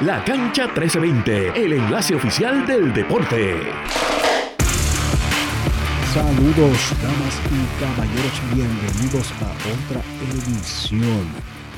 La 0.00 0.24
Cancha 0.24 0.64
1320, 0.64 1.64
el 1.64 1.74
enlace 1.74 2.16
oficial 2.16 2.66
del 2.66 2.92
deporte. 2.92 3.60
Saludos, 6.12 6.92
damas 7.00 7.40
y 7.46 7.80
caballeros, 7.80 8.42
bienvenidos 8.52 9.30
a 9.40 9.52
otra 9.52 10.02
edición 10.32 11.28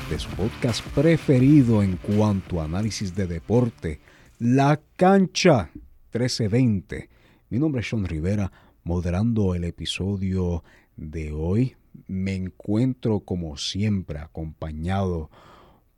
de 0.09 0.17
su 0.17 0.29
podcast 0.31 0.83
preferido 0.95 1.83
en 1.83 1.97
cuanto 1.97 2.59
a 2.59 2.63
análisis 2.63 3.13
de 3.13 3.27
deporte, 3.27 3.99
La 4.39 4.81
Cancha 4.95 5.69
1320. 6.11 7.09
Mi 7.51 7.59
nombre 7.59 7.81
es 7.81 7.89
Sean 7.89 8.03
Rivera, 8.03 8.51
moderando 8.83 9.53
el 9.53 9.63
episodio 9.63 10.63
de 10.95 11.33
hoy. 11.33 11.75
Me 12.07 12.33
encuentro 12.33 13.19
como 13.19 13.57
siempre 13.57 14.17
acompañado 14.17 15.29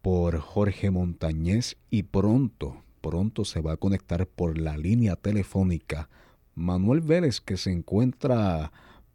Jorge 0.04 0.90
Montañez 0.92 1.78
y 1.90 2.04
pronto, 2.04 2.84
pronto 3.02 3.46
se 3.46 3.62
va 3.62 3.74
a 3.74 3.78
conectar 3.78 4.26
por 4.28 4.58
la 4.58 4.78
línea 4.78 5.16
telefónica 5.16 6.10
Manuel 6.56 7.02
Vélez 7.02 7.42
que 7.42 7.58
se 7.58 7.72
encuentra 7.72 8.72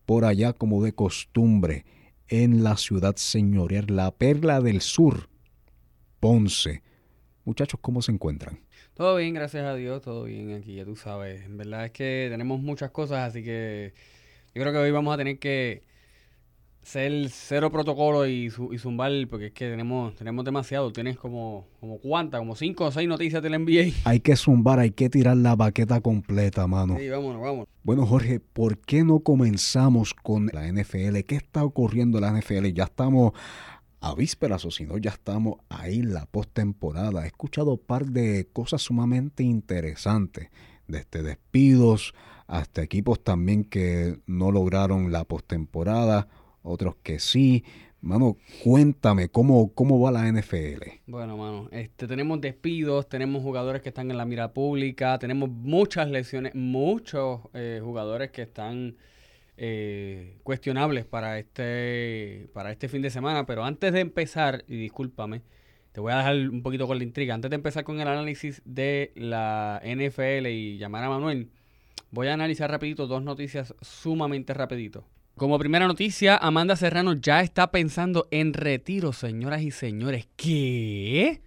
por 0.06 0.24
allá 0.24 0.52
como 0.52 0.82
de 0.84 0.94
costumbre 0.94 1.84
en 2.28 2.62
la 2.62 2.76
ciudad 2.76 3.16
señorial, 3.16 3.86
la 3.88 4.10
perla 4.10 4.60
del 4.60 4.80
sur, 4.80 5.28
Ponce. 6.20 6.82
Muchachos, 7.44 7.80
¿cómo 7.82 8.00
se 8.00 8.12
encuentran? 8.12 8.60
Todo 8.94 9.16
bien, 9.16 9.34
gracias 9.34 9.64
a 9.64 9.74
Dios, 9.74 10.00
todo 10.00 10.24
bien 10.24 10.52
aquí, 10.52 10.76
ya 10.76 10.84
tú 10.84 10.96
sabes. 10.96 11.44
En 11.44 11.56
verdad 11.56 11.86
es 11.86 11.90
que 11.90 12.28
tenemos 12.30 12.60
muchas 12.60 12.90
cosas, 12.90 13.28
así 13.28 13.42
que 13.42 13.92
yo 14.54 14.62
creo 14.62 14.72
que 14.72 14.78
hoy 14.78 14.90
vamos 14.90 15.12
a 15.12 15.18
tener 15.18 15.38
que 15.38 15.82
ser 16.84 17.30
cero 17.30 17.70
protocolo 17.70 18.26
y, 18.26 18.52
y 18.70 18.78
zumbar, 18.78 19.10
porque 19.28 19.46
es 19.46 19.52
que 19.52 19.70
tenemos, 19.70 20.14
tenemos 20.14 20.44
demasiado. 20.44 20.92
Tienes 20.92 21.16
como, 21.16 21.66
como 21.80 21.98
cuántas, 21.98 22.40
como 22.40 22.54
cinco 22.54 22.84
o 22.84 22.90
seis 22.92 23.08
noticias 23.08 23.42
del 23.42 23.58
NBA. 23.58 23.94
Hay 24.04 24.20
que 24.20 24.36
zumbar, 24.36 24.78
hay 24.78 24.90
que 24.90 25.08
tirar 25.08 25.36
la 25.36 25.56
baqueta 25.56 26.00
completa, 26.00 26.66
mano. 26.66 26.96
Sí, 26.98 27.08
vámonos, 27.08 27.40
vámonos. 27.40 27.68
Bueno, 27.82 28.06
Jorge, 28.06 28.38
¿por 28.38 28.78
qué 28.78 29.02
no 29.02 29.20
comenzamos 29.20 30.14
con 30.14 30.50
la 30.52 30.70
NFL? 30.70 31.20
¿Qué 31.26 31.36
está 31.36 31.64
ocurriendo 31.64 32.18
en 32.18 32.22
la 32.22 32.38
NFL? 32.38 32.66
Ya 32.74 32.84
estamos 32.84 33.32
a 34.00 34.14
vísperas 34.14 34.64
o 34.66 34.70
si 34.70 34.84
no, 34.84 34.98
ya 34.98 35.10
estamos 35.10 35.56
ahí 35.70 36.00
en 36.00 36.12
la 36.12 36.26
postemporada. 36.26 37.24
He 37.24 37.28
escuchado 37.28 37.72
un 37.72 37.78
par 37.78 38.04
de 38.06 38.46
cosas 38.52 38.82
sumamente 38.82 39.42
interesantes, 39.42 40.50
desde 40.86 41.22
despidos 41.22 42.12
hasta 42.46 42.82
equipos 42.82 43.24
también 43.24 43.64
que 43.64 44.20
no 44.26 44.52
lograron 44.52 45.10
la 45.10 45.24
postemporada 45.24 46.28
otros 46.64 46.96
que 47.02 47.20
sí. 47.20 47.62
Mano, 48.00 48.36
cuéntame, 48.62 49.28
¿cómo, 49.28 49.72
cómo 49.72 49.98
va 49.98 50.10
la 50.10 50.30
NFL? 50.30 50.82
Bueno, 51.06 51.38
mano, 51.38 51.68
este, 51.70 52.06
tenemos 52.06 52.38
despidos, 52.40 53.08
tenemos 53.08 53.42
jugadores 53.42 53.80
que 53.80 53.88
están 53.88 54.10
en 54.10 54.18
la 54.18 54.26
mira 54.26 54.52
pública, 54.52 55.18
tenemos 55.18 55.48
muchas 55.48 56.10
lesiones, 56.10 56.54
muchos 56.54 57.40
eh, 57.54 57.80
jugadores 57.82 58.30
que 58.30 58.42
están 58.42 58.96
eh, 59.56 60.36
cuestionables 60.42 61.06
para 61.06 61.38
este, 61.38 62.50
para 62.52 62.72
este 62.72 62.88
fin 62.88 63.00
de 63.00 63.08
semana. 63.08 63.46
Pero 63.46 63.64
antes 63.64 63.92
de 63.92 64.00
empezar, 64.00 64.64
y 64.68 64.76
discúlpame, 64.76 65.40
te 65.92 66.00
voy 66.00 66.12
a 66.12 66.18
dejar 66.18 66.36
un 66.36 66.62
poquito 66.62 66.86
con 66.86 66.98
la 66.98 67.04
intriga. 67.04 67.34
Antes 67.34 67.50
de 67.50 67.56
empezar 67.56 67.84
con 67.84 68.00
el 68.00 68.08
análisis 68.08 68.60
de 68.64 69.12
la 69.14 69.80
NFL 69.82 70.48
y 70.48 70.76
llamar 70.76 71.04
a 71.04 71.08
Manuel, 71.08 71.50
voy 72.10 72.26
a 72.26 72.34
analizar 72.34 72.70
rapidito 72.70 73.06
dos 73.06 73.22
noticias 73.22 73.74
sumamente 73.80 74.52
rapidito. 74.52 75.06
Como 75.36 75.58
primera 75.58 75.88
noticia, 75.88 76.36
Amanda 76.36 76.76
Serrano 76.76 77.14
ya 77.14 77.40
está 77.40 77.72
pensando 77.72 78.28
en 78.30 78.52
retiro, 78.52 79.12
señoras 79.12 79.62
y 79.62 79.72
señores. 79.72 80.28
¿Qué? 80.36 81.42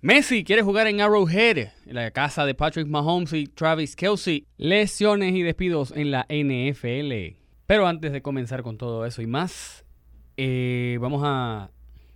Messi 0.00 0.42
quiere 0.42 0.62
jugar 0.62 0.86
en 0.86 1.02
Arrowhead, 1.02 1.68
en 1.84 1.94
la 1.94 2.10
casa 2.12 2.46
de 2.46 2.54
Patrick 2.54 2.86
Mahomes 2.86 3.34
y 3.34 3.46
Travis 3.46 3.94
Kelsey. 3.94 4.46
Lesiones 4.56 5.34
y 5.34 5.42
despidos 5.42 5.92
en 5.94 6.10
la 6.10 6.26
NFL. 6.30 7.36
Pero 7.66 7.86
antes 7.86 8.10
de 8.10 8.22
comenzar 8.22 8.62
con 8.62 8.78
todo 8.78 9.04
eso 9.04 9.20
y 9.20 9.26
más, 9.26 9.84
eh, 10.38 10.96
vamos 10.98 11.20
a 11.26 11.70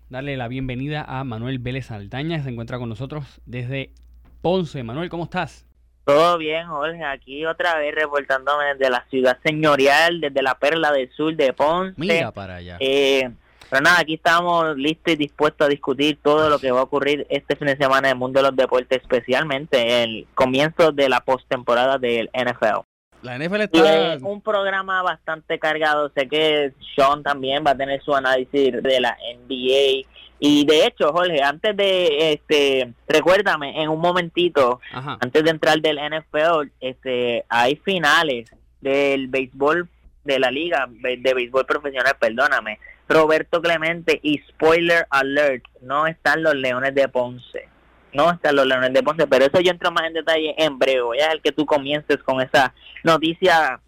darle 0.08 0.38
la 0.38 0.48
bienvenida 0.48 1.04
a 1.06 1.22
Manuel 1.24 1.58
Vélez 1.58 1.90
Aldaña, 1.90 2.38
que 2.38 2.44
se 2.44 2.48
encuentra 2.48 2.78
con 2.78 2.88
nosotros 2.88 3.42
desde 3.44 3.92
Ponce. 4.40 4.82
Manuel, 4.84 5.10
¿cómo 5.10 5.24
estás? 5.24 5.66
Todo 6.04 6.38
bien, 6.38 6.66
Jorge. 6.66 7.04
Aquí 7.04 7.46
otra 7.46 7.76
vez 7.76 7.94
reportándome 7.94 8.74
desde 8.74 8.90
la 8.90 9.04
ciudad 9.08 9.38
señorial, 9.44 10.20
desde 10.20 10.42
la 10.42 10.54
Perla 10.56 10.92
del 10.92 11.10
Sur 11.12 11.36
de 11.36 11.52
Ponce. 11.52 11.94
Mira 11.96 12.32
para 12.32 12.56
allá. 12.56 12.76
Eh, 12.80 13.30
pero 13.70 13.82
nada, 13.82 14.00
aquí 14.00 14.14
estamos 14.14 14.76
listos 14.76 15.14
y 15.14 15.16
dispuestos 15.16 15.66
a 15.66 15.70
discutir 15.70 16.18
todo 16.22 16.50
lo 16.50 16.58
que 16.58 16.70
va 16.70 16.80
a 16.80 16.82
ocurrir 16.82 17.26
este 17.30 17.56
fin 17.56 17.68
de 17.68 17.76
semana 17.76 18.08
en 18.08 18.12
el 18.12 18.18
mundo 18.18 18.40
de 18.40 18.48
los 18.48 18.56
deportes, 18.56 19.00
especialmente 19.00 20.02
el 20.02 20.26
comienzo 20.34 20.92
de 20.92 21.08
la 21.08 21.20
postemporada 21.20 21.96
del 21.96 22.28
NFL. 22.34 22.80
La 23.22 23.38
NFL 23.38 23.60
está... 23.60 24.18
un 24.20 24.42
programa 24.42 25.02
bastante 25.02 25.58
cargado. 25.58 26.10
Sé 26.14 26.28
que 26.28 26.72
Sean 26.94 27.22
también 27.22 27.64
va 27.64 27.70
a 27.70 27.76
tener 27.76 28.02
su 28.02 28.14
análisis 28.14 28.82
de 28.82 29.00
la 29.00 29.16
NBA 29.38 30.06
y 30.44 30.64
de 30.64 30.86
hecho, 30.86 31.12
Jorge, 31.12 31.40
antes 31.40 31.76
de, 31.76 32.32
este, 32.32 32.92
recuérdame, 33.06 33.80
en 33.80 33.88
un 33.88 34.00
momentito, 34.00 34.80
antes 34.90 35.44
de 35.44 35.50
entrar 35.50 35.80
del 35.80 35.98
NFL, 35.98 36.68
este, 36.80 37.44
hay 37.48 37.76
finales 37.76 38.50
del 38.80 39.28
béisbol 39.28 39.88
de 40.24 40.40
la 40.40 40.50
liga 40.50 40.88
de 40.90 41.32
béisbol 41.32 41.64
profesional, 41.64 42.16
perdóname. 42.18 42.80
Roberto 43.08 43.62
Clemente 43.62 44.18
y 44.20 44.38
spoiler 44.48 45.06
alert, 45.10 45.64
no 45.80 46.08
están 46.08 46.42
los 46.42 46.56
Leones 46.56 46.92
de 46.92 47.06
Ponce. 47.06 47.68
No 48.12 48.32
están 48.32 48.56
los 48.56 48.66
Leones 48.66 48.92
de 48.92 49.02
Ponce, 49.04 49.28
pero 49.28 49.44
eso 49.44 49.60
yo 49.60 49.70
entro 49.70 49.92
más 49.92 50.08
en 50.08 50.14
detalle 50.14 50.56
en 50.58 50.76
breve. 50.76 51.02
Voy 51.02 51.20
a 51.20 51.26
dejar 51.26 51.40
que 51.40 51.52
tú 51.52 51.64
comiences 51.64 52.20
con 52.24 52.40
esa 52.40 52.74
noticia 53.04 53.78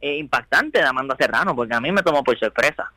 eh, 0.00 0.18
impactante 0.18 0.78
de 0.78 0.86
Amanda 0.86 1.16
Serrano, 1.18 1.56
porque 1.56 1.74
a 1.74 1.80
mí 1.80 1.90
me 1.90 2.02
tomó 2.02 2.22
por 2.22 2.38
sorpresa. 2.38 2.92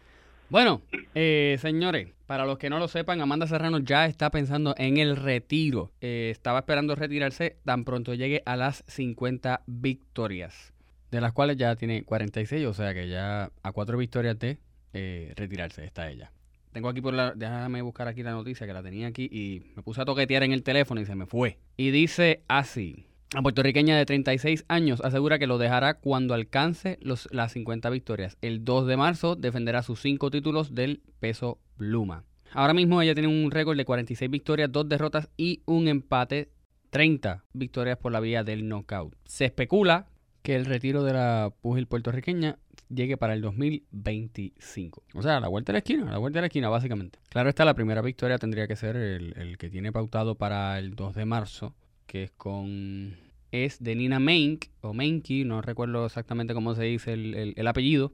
Bueno, 0.49 0.83
eh, 1.15 1.57
señores, 1.59 2.09
para 2.27 2.45
los 2.45 2.57
que 2.57 2.69
no 2.69 2.77
lo 2.77 2.87
sepan, 2.89 3.21
Amanda 3.21 3.47
Serrano 3.47 3.79
ya 3.79 4.05
está 4.05 4.29
pensando 4.29 4.75
en 4.77 4.97
el 4.97 5.15
retiro. 5.15 5.91
Eh, 6.01 6.29
estaba 6.29 6.59
esperando 6.59 6.93
retirarse 6.93 7.57
tan 7.63 7.85
pronto 7.85 8.13
llegue 8.13 8.43
a 8.45 8.57
las 8.57 8.83
50 8.87 9.61
victorias, 9.65 10.73
de 11.09 11.21
las 11.21 11.31
cuales 11.31 11.55
ya 11.57 11.75
tiene 11.77 12.03
46, 12.03 12.67
o 12.67 12.73
sea 12.73 12.93
que 12.93 13.07
ya 13.07 13.49
a 13.63 13.71
cuatro 13.71 13.97
victorias 13.97 14.37
de 14.37 14.59
eh, 14.93 15.33
retirarse 15.37 15.85
está 15.85 16.11
ella. 16.11 16.31
Tengo 16.73 16.89
aquí 16.89 17.01
por 17.01 17.13
la. 17.13 17.31
Déjame 17.33 17.81
buscar 17.81 18.07
aquí 18.07 18.21
la 18.21 18.31
noticia 18.31 18.67
que 18.67 18.73
la 18.73 18.83
tenía 18.83 19.07
aquí 19.07 19.27
y 19.31 19.63
me 19.75 19.81
puse 19.81 20.01
a 20.01 20.05
toquetear 20.05 20.43
en 20.43 20.51
el 20.51 20.63
teléfono 20.63 21.01
y 21.01 21.05
se 21.05 21.15
me 21.15 21.25
fue. 21.25 21.57
Y 21.77 21.91
dice 21.91 22.43
así: 22.47 23.06
la 23.33 23.41
puertorriqueña 23.41 23.97
de 23.97 24.05
36 24.05 24.63
años 24.69 25.01
asegura 25.01 25.37
que 25.37 25.47
lo 25.47 25.57
dejará 25.57 25.95
cuando 25.95 26.33
alcance 26.33 26.97
las 27.01 27.51
50 27.51 27.89
victorias. 27.89 28.37
El 28.41 28.63
2 28.63 28.87
de 28.87 28.95
marzo 28.95 29.35
defenderá 29.35 29.83
sus 29.83 29.99
5 30.01 30.31
títulos 30.31 30.73
del 30.73 31.01
peso 31.19 31.59
pluma. 31.75 32.23
Ahora 32.53 32.73
mismo 32.73 33.01
ella 33.01 33.13
tiene 33.13 33.27
un 33.27 33.51
récord 33.51 33.75
de 33.75 33.83
46 33.83 34.31
victorias, 34.31 34.71
2 34.71 34.87
derrotas 34.87 35.29
y 35.35 35.61
un 35.65 35.89
empate, 35.89 36.51
30 36.89 37.43
victorias 37.51 37.97
por 37.97 38.13
la 38.13 38.21
vía 38.21 38.45
del 38.45 38.67
knockout. 38.69 39.13
Se 39.25 39.43
especula 39.43 40.07
que 40.41 40.55
el 40.55 40.63
retiro 40.63 41.03
de 41.03 41.11
la 41.11 41.53
pugil 41.61 41.87
puertorriqueña 41.87 42.57
llegue 42.87 43.17
para 43.17 43.33
el 43.33 43.41
2025. 43.41 45.03
O 45.15 45.21
sea, 45.21 45.35
a 45.35 45.39
la 45.41 45.49
vuelta 45.49 45.73
de 45.73 45.73
la 45.73 45.79
esquina, 45.79 46.07
a 46.07 46.13
la 46.13 46.17
vuelta 46.17 46.37
de 46.37 46.43
la 46.43 46.47
esquina, 46.47 46.69
básicamente. 46.69 47.19
Claro 47.27 47.49
está, 47.49 47.65
la 47.65 47.73
primera 47.73 48.01
victoria 48.01 48.37
tendría 48.37 48.67
que 48.69 48.77
ser 48.77 48.95
el, 48.95 49.33
el 49.35 49.57
que 49.57 49.69
tiene 49.69 49.91
pautado 49.91 50.35
para 50.35 50.79
el 50.79 50.95
2 50.95 51.13
de 51.13 51.25
marzo 51.25 51.75
que 52.07 52.23
es 52.23 52.31
con 52.31 53.15
es 53.51 53.81
de 53.81 53.95
Nina 53.95 54.19
Menk, 54.19 54.65
o 54.81 54.93
Menki, 54.93 55.45
no 55.45 55.61
recuerdo 55.61 56.05
exactamente 56.05 56.53
cómo 56.53 56.75
se 56.75 56.83
dice 56.83 57.13
el, 57.13 57.53
el, 57.55 57.67
apellido. 57.67 58.11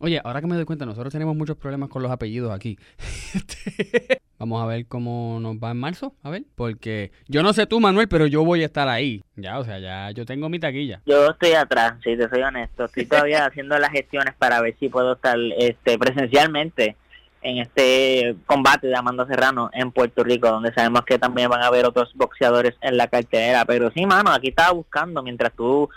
Oye, 0.00 0.20
ahora 0.24 0.40
que 0.40 0.46
me 0.46 0.56
doy 0.56 0.64
cuenta, 0.64 0.84
nosotros 0.84 1.12
tenemos 1.12 1.36
muchos 1.36 1.56
problemas 1.56 1.88
con 1.88 2.02
los 2.02 2.10
apellidos 2.10 2.52
aquí. 2.52 2.78
Vamos 4.38 4.62
a 4.62 4.66
ver 4.66 4.86
cómo 4.86 5.38
nos 5.40 5.56
va 5.56 5.70
en 5.70 5.76
marzo, 5.76 6.16
a 6.22 6.30
ver, 6.30 6.42
porque 6.56 7.12
yo 7.28 7.42
no 7.42 7.52
sé 7.52 7.66
tú, 7.66 7.80
Manuel, 7.80 8.08
pero 8.08 8.26
yo 8.26 8.44
voy 8.44 8.62
a 8.62 8.66
estar 8.66 8.88
ahí. 8.88 9.22
Ya, 9.36 9.58
o 9.58 9.64
sea, 9.64 9.78
ya 9.78 10.10
yo 10.10 10.26
tengo 10.26 10.48
mi 10.48 10.58
taquilla. 10.58 11.00
Yo 11.06 11.30
estoy 11.30 11.52
atrás, 11.52 11.94
si 12.02 12.16
te 12.16 12.28
soy 12.28 12.42
honesto. 12.42 12.84
Estoy 12.84 13.06
todavía 13.06 13.46
haciendo 13.46 13.78
las 13.78 13.90
gestiones 13.90 14.34
para 14.34 14.60
ver 14.60 14.76
si 14.80 14.88
puedo 14.88 15.14
estar 15.14 15.38
este 15.58 15.98
presencialmente 15.98 16.96
en 17.44 17.58
este 17.58 18.34
combate 18.46 18.86
de 18.86 18.96
Amanda 18.96 19.26
Serrano 19.26 19.70
en 19.74 19.92
Puerto 19.92 20.24
Rico, 20.24 20.48
donde 20.48 20.72
sabemos 20.72 21.04
que 21.04 21.18
también 21.18 21.50
van 21.50 21.62
a 21.62 21.66
haber 21.66 21.84
otros 21.84 22.10
boxeadores 22.14 22.74
en 22.80 22.96
la 22.96 23.06
cartelera. 23.06 23.66
Pero 23.66 23.90
sí, 23.90 24.06
mano, 24.06 24.32
aquí 24.32 24.48
estaba 24.48 24.72
buscando 24.72 25.22
mientras 25.22 25.52
tú 25.52 25.88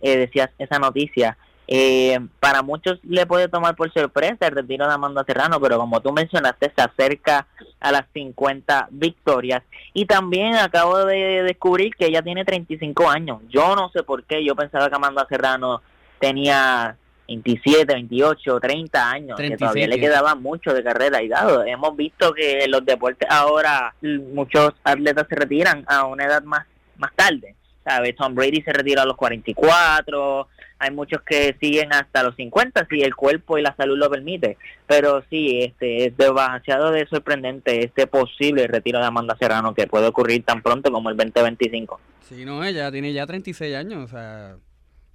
eh, 0.00 0.16
decías 0.16 0.50
esa 0.58 0.78
noticia. 0.78 1.36
Eh, 1.66 2.18
para 2.40 2.62
muchos 2.62 2.98
le 3.04 3.24
puede 3.26 3.48
tomar 3.48 3.74
por 3.74 3.90
sorpresa 3.92 4.46
el 4.46 4.54
retiro 4.54 4.86
de 4.86 4.94
Amanda 4.94 5.24
Serrano, 5.24 5.60
pero 5.60 5.78
como 5.78 6.00
tú 6.00 6.12
mencionaste, 6.12 6.72
se 6.74 6.82
acerca 6.82 7.46
a 7.80 7.92
las 7.92 8.04
50 8.14 8.88
victorias. 8.90 9.62
Y 9.92 10.06
también 10.06 10.54
acabo 10.56 11.04
de 11.04 11.42
descubrir 11.42 11.94
que 11.96 12.06
ella 12.06 12.22
tiene 12.22 12.46
35 12.46 13.10
años. 13.10 13.42
Yo 13.50 13.76
no 13.76 13.90
sé 13.90 14.02
por 14.02 14.24
qué, 14.24 14.42
yo 14.42 14.56
pensaba 14.56 14.88
que 14.88 14.96
Amanda 14.96 15.26
Serrano 15.28 15.82
tenía 16.18 16.96
27, 17.28 17.92
28, 17.92 18.60
30 18.60 19.10
años, 19.10 19.38
que 19.38 19.56
todavía 19.56 19.86
le 19.86 19.98
quedaba 19.98 20.34
mucho 20.34 20.72
de 20.74 20.82
carrera 20.82 21.22
y 21.22 21.28
dado. 21.28 21.64
Hemos 21.64 21.96
visto 21.96 22.32
que 22.32 22.66
los 22.68 22.84
deportes 22.84 23.28
ahora 23.30 23.94
muchos 24.02 24.72
atletas 24.84 25.26
se 25.28 25.34
retiran 25.34 25.84
a 25.86 26.06
una 26.06 26.24
edad 26.24 26.42
más 26.42 26.66
más 26.96 27.12
tarde. 27.14 27.54
¿Sabes? 27.84 28.16
Tom 28.16 28.34
Brady 28.34 28.62
se 28.62 28.72
retiró 28.72 29.02
a 29.02 29.04
los 29.04 29.16
44, 29.16 30.48
hay 30.78 30.90
muchos 30.90 31.20
que 31.22 31.54
siguen 31.60 31.92
hasta 31.92 32.22
los 32.22 32.34
50 32.36 32.86
si 32.90 33.02
el 33.02 33.14
cuerpo 33.14 33.58
y 33.58 33.62
la 33.62 33.76
salud 33.76 33.98
lo 33.98 34.10
permite. 34.10 34.56
Pero 34.86 35.22
sí, 35.28 35.60
este 35.60 36.06
es 36.06 36.16
demasiado 36.16 36.90
de 36.90 37.06
sorprendente 37.06 37.84
este 37.84 38.06
posible 38.06 38.66
retiro 38.66 39.00
de 39.00 39.06
Amanda 39.06 39.36
Serrano 39.38 39.74
que 39.74 39.86
puede 39.86 40.06
ocurrir 40.06 40.44
tan 40.44 40.62
pronto 40.62 40.90
como 40.90 41.10
el 41.10 41.16
2025. 41.16 42.00
Sí, 42.22 42.44
no, 42.44 42.64
ella 42.64 42.90
tiene 42.90 43.12
ya 43.12 43.26
36 43.26 43.76
años, 43.76 44.04
o 44.04 44.08
sea, 44.08 44.56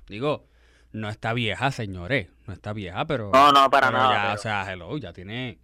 digo, 0.07 0.45
no 0.91 1.09
está 1.09 1.33
vieja, 1.33 1.71
señores, 1.71 2.29
no 2.47 2.53
está 2.53 2.73
vieja, 2.73 3.05
pero... 3.05 3.31
No, 3.33 3.51
no, 3.51 3.69
para 3.69 3.91
nada. 3.91 4.33
O 4.33 4.37
sea, 4.37 4.71
hello, 4.71 4.97
ya 4.97 5.13
tiene 5.13 5.59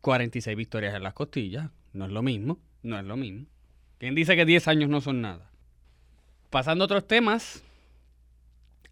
46 0.00 0.56
victorias 0.56 0.94
en 0.94 1.02
las 1.02 1.14
costillas, 1.14 1.70
no 1.92 2.06
es 2.06 2.12
lo 2.12 2.22
mismo, 2.22 2.58
no 2.82 2.98
es 2.98 3.04
lo 3.04 3.16
mismo. 3.16 3.46
¿Quién 3.98 4.14
dice 4.14 4.36
que 4.36 4.44
10 4.44 4.68
años 4.68 4.90
no 4.90 5.00
son 5.00 5.20
nada? 5.20 5.50
Pasando 6.50 6.84
a 6.84 6.86
otros 6.86 7.06
temas, 7.06 7.64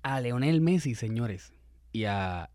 a 0.03 0.21
Leonel 0.21 0.61
Messi, 0.61 0.95
señores, 0.95 1.53
y 1.93 2.05
a 2.05 2.51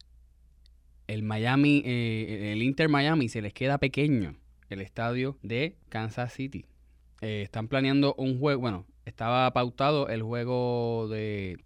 el 1.07 1.23
Miami, 1.23 1.81
eh, 1.85 2.51
el 2.53 2.61
Inter 2.61 2.89
Miami 2.89 3.29
se 3.29 3.41
les 3.41 3.53
queda 3.53 3.79
pequeño 3.79 4.35
el 4.69 4.81
estadio 4.81 5.38
de 5.41 5.75
Kansas 5.89 6.33
City. 6.33 6.65
Eh, 7.21 7.41
están 7.44 7.67
planeando 7.67 8.13
un 8.15 8.39
juego, 8.39 8.61
bueno, 8.61 8.85
estaba 9.06 9.51
pautado 9.51 10.07
el 10.09 10.21
juego 10.21 11.07
de, 11.09 11.57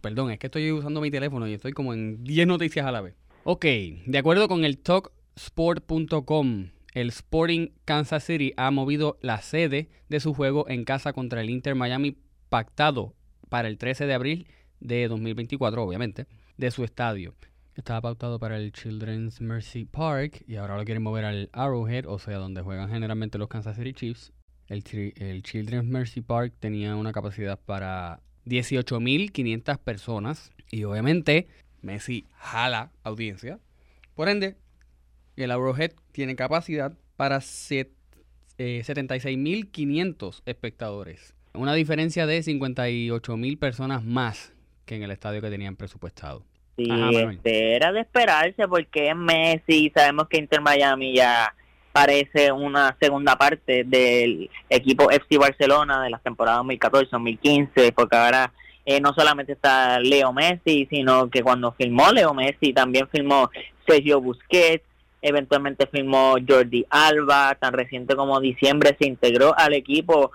Perdón, 0.00 0.30
es 0.30 0.38
que 0.38 0.46
estoy 0.46 0.70
usando 0.72 1.00
mi 1.00 1.10
teléfono 1.10 1.46
y 1.48 1.54
estoy 1.54 1.72
como 1.72 1.92
en 1.92 2.22
10 2.24 2.46
noticias 2.46 2.86
a 2.86 2.92
la 2.92 3.00
vez. 3.00 3.14
Ok, 3.44 3.64
de 4.06 4.18
acuerdo 4.18 4.48
con 4.48 4.64
el 4.64 4.78
talksport.com, 4.78 6.70
el 6.92 7.08
Sporting 7.08 7.68
Kansas 7.84 8.24
City 8.24 8.52
ha 8.56 8.70
movido 8.70 9.18
la 9.20 9.40
sede 9.42 9.88
de 10.08 10.20
su 10.20 10.34
juego 10.34 10.68
en 10.68 10.84
casa 10.84 11.12
contra 11.12 11.40
el 11.40 11.50
Inter 11.50 11.74
Miami 11.74 12.16
pactado 12.48 13.14
para 13.48 13.68
el 13.68 13.78
13 13.78 14.06
de 14.06 14.14
abril 14.14 14.48
de 14.80 15.06
2024, 15.08 15.82
obviamente, 15.82 16.26
de 16.56 16.70
su 16.70 16.84
estadio. 16.84 17.34
Estaba 17.74 18.00
pautado 18.00 18.38
para 18.38 18.56
el 18.56 18.72
Children's 18.72 19.40
Mercy 19.40 19.84
Park 19.84 20.42
y 20.48 20.56
ahora 20.56 20.78
lo 20.78 20.84
quieren 20.84 21.02
mover 21.02 21.26
al 21.26 21.50
Arrowhead, 21.52 22.06
o 22.06 22.18
sea, 22.18 22.38
donde 22.38 22.62
juegan 22.62 22.88
generalmente 22.88 23.36
los 23.36 23.48
Kansas 23.48 23.76
City 23.76 23.92
Chiefs. 23.92 24.32
El, 24.68 24.82
el 25.16 25.42
Children's 25.42 25.84
Mercy 25.84 26.22
Park 26.22 26.54
tenía 26.58 26.96
una 26.96 27.12
capacidad 27.12 27.60
para 27.60 28.22
18.500 28.46 29.78
personas 29.78 30.52
y 30.70 30.84
obviamente 30.84 31.48
Messi 31.82 32.24
jala 32.36 32.92
audiencia. 33.02 33.58
Por 34.14 34.28
ende, 34.28 34.54
el 35.36 35.50
Arrowhead 35.50 35.92
tiene 36.12 36.36
capacidad 36.36 36.92
para 37.16 37.38
76.500 37.38 40.38
eh, 40.38 40.42
espectadores. 40.46 41.34
Una 41.54 41.74
diferencia 41.74 42.26
de 42.26 42.38
58.000 42.40 43.58
personas 43.58 44.04
más 44.04 44.52
que 44.84 44.96
en 44.96 45.02
el 45.02 45.10
estadio 45.10 45.40
que 45.40 45.48
tenían 45.50 45.76
presupuestado. 45.76 46.44
Sí, 46.76 46.88
este, 46.90 47.74
era 47.74 47.90
de 47.92 48.00
esperarse 48.00 48.68
porque 48.68 49.08
es 49.08 49.16
Messi, 49.16 49.90
sabemos 49.94 50.28
que 50.28 50.36
Inter 50.36 50.60
Miami 50.60 51.14
ya 51.14 51.54
parece 51.96 52.52
una 52.52 52.94
segunda 53.00 53.36
parte 53.36 53.82
del 53.82 54.50
equipo 54.68 55.10
FC 55.10 55.38
Barcelona 55.38 56.02
de 56.02 56.10
las 56.10 56.22
temporadas 56.22 56.60
2014-2015, 56.64 57.94
porque 57.94 58.16
ahora 58.16 58.52
eh, 58.84 59.00
no 59.00 59.14
solamente 59.14 59.52
está 59.52 59.98
Leo 59.98 60.30
Messi, 60.30 60.86
sino 60.90 61.30
que 61.30 61.42
cuando 61.42 61.72
filmó 61.72 62.12
Leo 62.12 62.34
Messi 62.34 62.74
también 62.74 63.08
filmó 63.08 63.48
Sergio 63.88 64.20
Busquets, 64.20 64.84
eventualmente 65.22 65.86
firmó 65.86 66.36
Jordi 66.46 66.84
Alba, 66.90 67.54
tan 67.58 67.72
reciente 67.72 68.14
como 68.14 68.40
diciembre 68.40 68.94
se 69.00 69.08
integró 69.08 69.56
al 69.56 69.72
equipo 69.72 70.32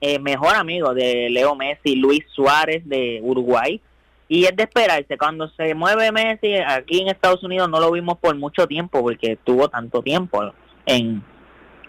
eh, 0.00 0.18
mejor 0.18 0.56
amigo 0.56 0.94
de 0.94 1.30
Leo 1.30 1.54
Messi, 1.54 1.94
Luis 1.94 2.24
Suárez 2.34 2.82
de 2.88 3.20
Uruguay. 3.22 3.80
Y 4.26 4.46
es 4.46 4.56
de 4.56 4.64
esperarse, 4.64 5.16
cuando 5.16 5.48
se 5.50 5.74
mueve 5.74 6.10
Messi 6.10 6.56
aquí 6.56 7.02
en 7.02 7.08
Estados 7.08 7.44
Unidos 7.44 7.70
no 7.70 7.78
lo 7.78 7.92
vimos 7.92 8.18
por 8.18 8.34
mucho 8.34 8.66
tiempo 8.66 9.00
porque 9.00 9.38
tuvo 9.44 9.68
tanto 9.68 10.02
tiempo 10.02 10.52
en, 10.86 11.22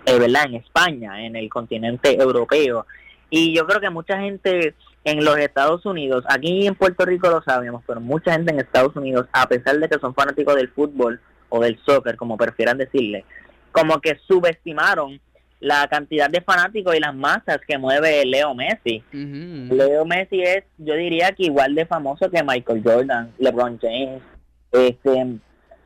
eh, 0.05 0.19
¿verdad? 0.19 0.45
en 0.45 0.55
España, 0.55 1.25
en 1.25 1.35
el 1.35 1.49
continente 1.49 2.19
europeo. 2.21 2.85
Y 3.29 3.55
yo 3.55 3.65
creo 3.65 3.81
que 3.81 3.89
mucha 3.89 4.19
gente 4.19 4.75
en 5.03 5.23
los 5.23 5.37
Estados 5.37 5.85
Unidos, 5.85 6.23
aquí 6.27 6.67
en 6.67 6.75
Puerto 6.75 7.05
Rico 7.05 7.29
lo 7.29 7.41
sabemos, 7.43 7.83
pero 7.85 7.99
mucha 7.99 8.33
gente 8.33 8.51
en 8.51 8.59
Estados 8.59 8.95
Unidos, 8.95 9.27
a 9.33 9.47
pesar 9.47 9.77
de 9.79 9.89
que 9.89 9.99
son 9.99 10.13
fanáticos 10.13 10.55
del 10.55 10.69
fútbol, 10.69 11.19
o 11.49 11.61
del 11.61 11.79
soccer, 11.85 12.15
como 12.15 12.37
prefieran 12.37 12.77
decirle, 12.77 13.25
como 13.71 13.99
que 13.99 14.17
subestimaron 14.27 15.19
la 15.59 15.87
cantidad 15.87 16.29
de 16.29 16.41
fanáticos 16.41 16.95
y 16.95 16.99
las 16.99 17.15
masas 17.15 17.59
que 17.67 17.77
mueve 17.77 18.25
Leo 18.25 18.53
Messi. 18.53 19.03
Leo 19.11 20.05
Messi 20.05 20.41
es, 20.41 20.63
yo 20.77 20.93
diría 20.95 21.31
que 21.31 21.45
igual 21.45 21.73
de 21.75 21.85
famoso 21.85 22.29
que 22.29 22.43
Michael 22.43 22.83
Jordan, 22.83 23.31
LeBron 23.39 23.79
James. 23.81 24.21
Este, 24.71 25.37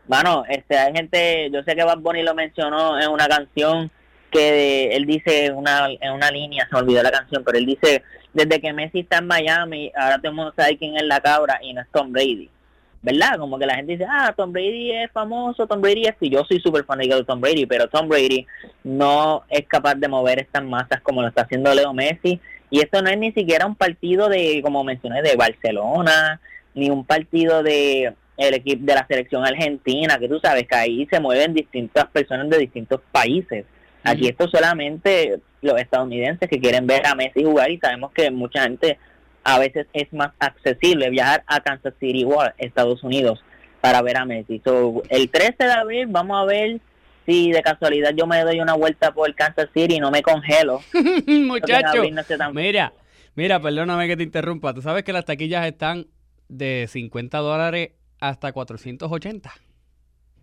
bueno, 0.09 0.43
este, 0.49 0.75
hay 0.75 0.91
gente, 0.91 1.51
yo 1.53 1.61
sé 1.61 1.75
que 1.75 1.83
Bad 1.83 1.99
Bunny 1.99 2.23
lo 2.23 2.33
mencionó 2.33 2.99
en 2.99 3.09
una 3.09 3.27
canción 3.27 3.91
que 4.31 4.87
él 4.95 5.05
dice 5.05 5.51
una, 5.51 5.87
en 5.87 6.13
una 6.13 6.31
línea, 6.31 6.65
se 6.65 6.73
me 6.73 6.81
olvidó 6.81 7.03
la 7.03 7.11
canción, 7.11 7.43
pero 7.43 7.59
él 7.59 7.67
dice, 7.67 8.01
desde 8.33 8.59
que 8.59 8.73
Messi 8.73 9.01
está 9.01 9.19
en 9.19 9.27
Miami, 9.27 9.91
ahora 9.95 10.17
todo 10.17 10.29
el 10.29 10.35
mundo 10.35 10.53
sabe 10.57 10.79
quién 10.79 10.97
es 10.97 11.03
la 11.03 11.21
cabra 11.21 11.59
y 11.61 11.73
no 11.73 11.81
es 11.81 11.87
Tom 11.91 12.11
Brady. 12.11 12.49
¿verdad? 13.03 13.37
Como 13.37 13.59
que 13.59 13.67
la 13.67 13.75
gente 13.75 13.91
dice, 13.91 14.07
ah, 14.09 14.33
Tom 14.35 14.51
Brady 14.51 14.93
es 14.93 15.11
famoso, 15.11 15.67
Tom 15.67 15.79
Brady 15.79 16.07
es, 16.07 16.15
y 16.21 16.31
yo 16.31 16.43
soy 16.43 16.59
súper 16.59 16.85
fanático 16.85 17.15
de 17.17 17.23
Tom 17.23 17.39
Brady, 17.39 17.67
pero 17.67 17.87
Tom 17.87 18.09
Brady 18.09 18.47
no 18.83 19.43
es 19.47 19.67
capaz 19.67 19.93
de 19.93 20.07
mover 20.07 20.39
estas 20.39 20.63
masas 20.63 21.01
como 21.01 21.21
lo 21.21 21.27
está 21.27 21.43
haciendo 21.43 21.71
Leo 21.73 21.93
Messi, 21.93 22.41
y 22.71 22.79
esto 22.79 23.01
no 23.03 23.11
es 23.11 23.17
ni 23.19 23.31
siquiera 23.31 23.67
un 23.67 23.75
partido 23.75 24.27
de, 24.27 24.61
como 24.63 24.83
mencioné, 24.83 25.21
de 25.21 25.35
Barcelona, 25.35 26.41
ni 26.73 26.89
un 26.89 27.05
partido 27.05 27.61
de 27.61 28.15
el 28.39 28.53
equipo 28.53 28.85
de 28.85 28.95
la 28.95 29.05
selección 29.05 29.45
argentina, 29.45 30.17
que 30.17 30.29
tú 30.29 30.39
sabes 30.39 30.65
que 30.67 30.75
ahí 30.75 31.07
se 31.11 31.19
mueven 31.19 31.53
distintas 31.53 32.07
personas 32.07 32.49
de 32.49 32.57
distintos 32.57 33.01
países. 33.11 33.65
Aquí 34.03 34.27
esto 34.27 34.47
solamente 34.47 35.41
los 35.61 35.79
estadounidenses 35.79 36.49
que 36.49 36.59
quieren 36.59 36.87
ver 36.87 37.05
a 37.05 37.15
Messi 37.15 37.43
jugar 37.43 37.69
y 37.69 37.77
sabemos 37.77 38.11
que 38.13 38.31
mucha 38.31 38.63
gente 38.63 38.97
a 39.43 39.59
veces 39.59 39.87
es 39.93 40.11
más 40.13 40.31
accesible 40.39 41.09
viajar 41.09 41.43
a 41.47 41.59
Kansas 41.59 41.93
City 41.99 42.23
o 42.23 42.41
a 42.41 42.53
Estados 42.57 43.03
Unidos 43.03 43.43
para 43.81 44.01
ver 44.01 44.17
a 44.17 44.25
Messi. 44.25 44.61
el 45.09 45.29
13 45.29 45.55
de 45.59 45.71
abril 45.71 46.07
vamos 46.07 46.41
a 46.41 46.45
ver 46.45 46.79
si 47.25 47.51
de 47.51 47.61
casualidad 47.61 48.11
yo 48.15 48.25
me 48.25 48.41
doy 48.43 48.61
una 48.61 48.73
vuelta 48.73 49.11
por 49.13 49.33
Kansas 49.35 49.69
City 49.73 49.95
y 49.95 49.99
no 49.99 50.11
me 50.11 50.21
congelo. 50.21 50.81
Muchacho, 51.27 52.03
mira, 52.53 52.93
mira, 53.35 53.59
perdóname 53.59 54.07
que 54.07 54.15
te 54.17 54.23
interrumpa. 54.23 54.73
Tú 54.73 54.81
sabes 54.81 55.03
que 55.03 55.13
las 55.13 55.25
taquillas 55.25 55.65
están 55.67 56.07
de 56.47 56.87
50 56.89 57.37
dólares 57.39 57.91
hasta 58.19 58.51
480. 58.51 59.51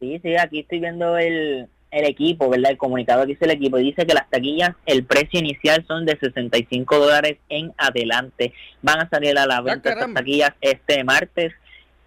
Sí, 0.01 0.21
sí, 0.23 0.37
aquí 0.37 0.61
estoy 0.61 0.81
viendo 0.81 1.17
el, 1.17 1.69
el 1.91 2.05
equipo, 2.05 2.49
¿verdad? 2.51 2.73
El 2.73 2.77
comunicado 2.77 3.23
que 3.23 3.29
dice 3.29 3.45
el 3.45 3.53
equipo 3.53 3.79
dice 3.79 4.07
que 4.07 4.15
las 4.15 4.29
taquillas, 4.29 4.71
el 4.85 5.05
precio 5.05 5.41
inicial 5.41 5.85
son 5.87 6.05
de 6.05 6.19
65 6.19 6.99
dólares 6.99 7.39
en 7.49 7.73
adelante. 7.79 8.53
Van 8.83 9.01
a 9.01 9.09
salir 9.09 9.39
a 9.39 9.47
la 9.47 9.59
ah, 9.59 9.63
venta 9.63 9.91
estas 9.91 10.13
taquillas 10.13 10.51
este 10.61 11.05
martes, 11.05 11.53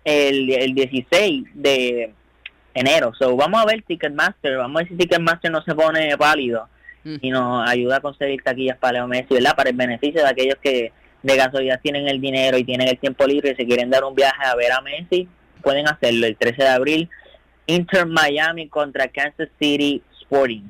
el, 0.03 0.51
el 0.51 0.73
16 0.73 1.45
de 1.53 2.13
enero. 2.73 3.11
So, 3.17 3.35
vamos 3.35 3.61
a 3.61 3.65
ver 3.65 3.81
Ticketmaster, 3.83 4.57
vamos 4.57 4.75
a 4.75 4.79
ver 4.83 4.89
si 4.89 4.95
Ticketmaster 4.95 5.51
no 5.51 5.61
se 5.63 5.73
pone 5.73 6.15
válido 6.15 6.67
mm. 7.03 7.15
y 7.21 7.31
nos 7.31 7.67
ayuda 7.67 7.97
a 7.97 8.01
conseguir 8.01 8.41
taquillas 8.43 8.77
para 8.77 8.99
Leo 8.99 9.07
Messi, 9.07 9.33
¿verdad? 9.33 9.55
Para 9.55 9.69
el 9.69 9.75
beneficio 9.75 10.21
de 10.21 10.29
aquellos 10.29 10.57
que 10.61 10.91
de 11.21 11.35
casualidad 11.35 11.81
tienen 11.81 12.07
el 12.07 12.21
dinero 12.21 12.57
y 12.57 12.63
tienen 12.63 12.87
el 12.87 12.97
tiempo 12.97 13.25
libre 13.25 13.51
y 13.51 13.55
se 13.55 13.65
quieren 13.65 13.89
dar 13.89 14.03
un 14.03 14.15
viaje 14.15 14.41
a 14.45 14.55
ver 14.55 14.71
a 14.71 14.81
Messi, 14.81 15.27
pueden 15.61 15.87
hacerlo 15.87 16.27
el 16.27 16.35
13 16.35 16.63
de 16.63 16.69
abril 16.69 17.09
Inter 17.69 18.05
Miami 18.07 18.67
contra 18.67 19.07
Kansas 19.07 19.49
City 19.59 20.01
Sporting. 20.21 20.63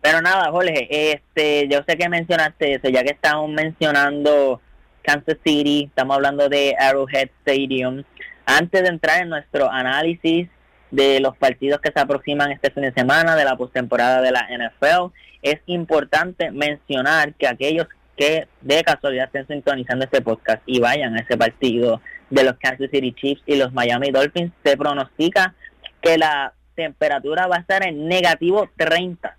Pero 0.00 0.22
nada, 0.22 0.50
Jorge, 0.52 1.12
este, 1.12 1.66
yo 1.68 1.80
sé 1.86 1.96
que 1.96 2.08
mencionaste 2.08 2.74
eso, 2.74 2.88
ya 2.88 3.02
que 3.02 3.10
estamos 3.10 3.50
mencionando 3.50 4.60
Kansas 5.02 5.38
City, 5.44 5.86
estamos 5.88 6.14
hablando 6.14 6.48
de 6.48 6.76
Arrowhead 6.78 7.30
Stadium. 7.40 8.04
Antes 8.44 8.82
de 8.82 8.88
entrar 8.88 9.22
en 9.22 9.30
nuestro 9.30 9.70
análisis 9.70 10.48
de 10.92 11.18
los 11.18 11.36
partidos 11.36 11.80
que 11.80 11.90
se 11.90 11.98
aproximan 11.98 12.52
este 12.52 12.70
fin 12.70 12.84
de 12.84 12.92
semana 12.92 13.34
de 13.34 13.44
la 13.44 13.56
postemporada 13.56 14.22
de 14.22 14.30
la 14.30 14.46
NFL, 14.48 15.12
es 15.42 15.58
importante 15.66 16.52
mencionar 16.52 17.34
que 17.34 17.48
aquellos 17.48 17.88
que 18.16 18.46
de 18.60 18.84
casualidad 18.84 19.26
estén 19.26 19.48
sintonizando 19.48 20.04
este 20.04 20.22
podcast 20.22 20.62
y 20.66 20.80
vayan 20.80 21.16
a 21.16 21.20
ese 21.20 21.36
partido 21.36 22.00
de 22.30 22.44
los 22.44 22.56
Kansas 22.58 22.90
City 22.90 23.12
Chiefs 23.12 23.42
y 23.46 23.56
los 23.56 23.72
Miami 23.72 24.10
Dolphins, 24.10 24.52
se 24.64 24.76
pronostica 24.76 25.54
que 26.00 26.18
la 26.18 26.52
temperatura 26.74 27.46
va 27.46 27.56
a 27.56 27.60
estar 27.60 27.86
en 27.86 28.06
negativo 28.08 28.68
30. 28.76 29.36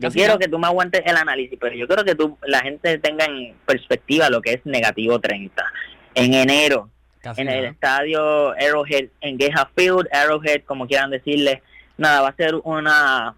Yo 0.00 0.10
quiero 0.12 0.38
que 0.38 0.46
tú 0.46 0.58
me 0.58 0.66
aguantes 0.68 1.02
el 1.04 1.16
análisis, 1.16 1.58
pero 1.60 1.74
yo 1.74 1.88
quiero 1.88 2.04
que 2.04 2.14
tú, 2.14 2.38
la 2.46 2.60
gente 2.60 2.98
tenga 2.98 3.24
en 3.24 3.54
perspectiva 3.66 4.30
lo 4.30 4.40
que 4.40 4.52
es 4.52 4.60
negativo 4.64 5.18
30. 5.18 5.64
En 6.14 6.34
enero, 6.34 6.88
en 7.36 7.48
el 7.48 7.64
estadio 7.64 8.50
Arrowhead, 8.52 9.08
en 9.20 9.38
Geha 9.38 9.68
Field, 9.74 10.08
Arrowhead, 10.12 10.62
como 10.64 10.86
quieran 10.86 11.10
decirle. 11.10 11.62
Nada, 11.96 12.20
va 12.20 12.28
a 12.28 12.36
ser 12.36 12.54
una 12.62 13.34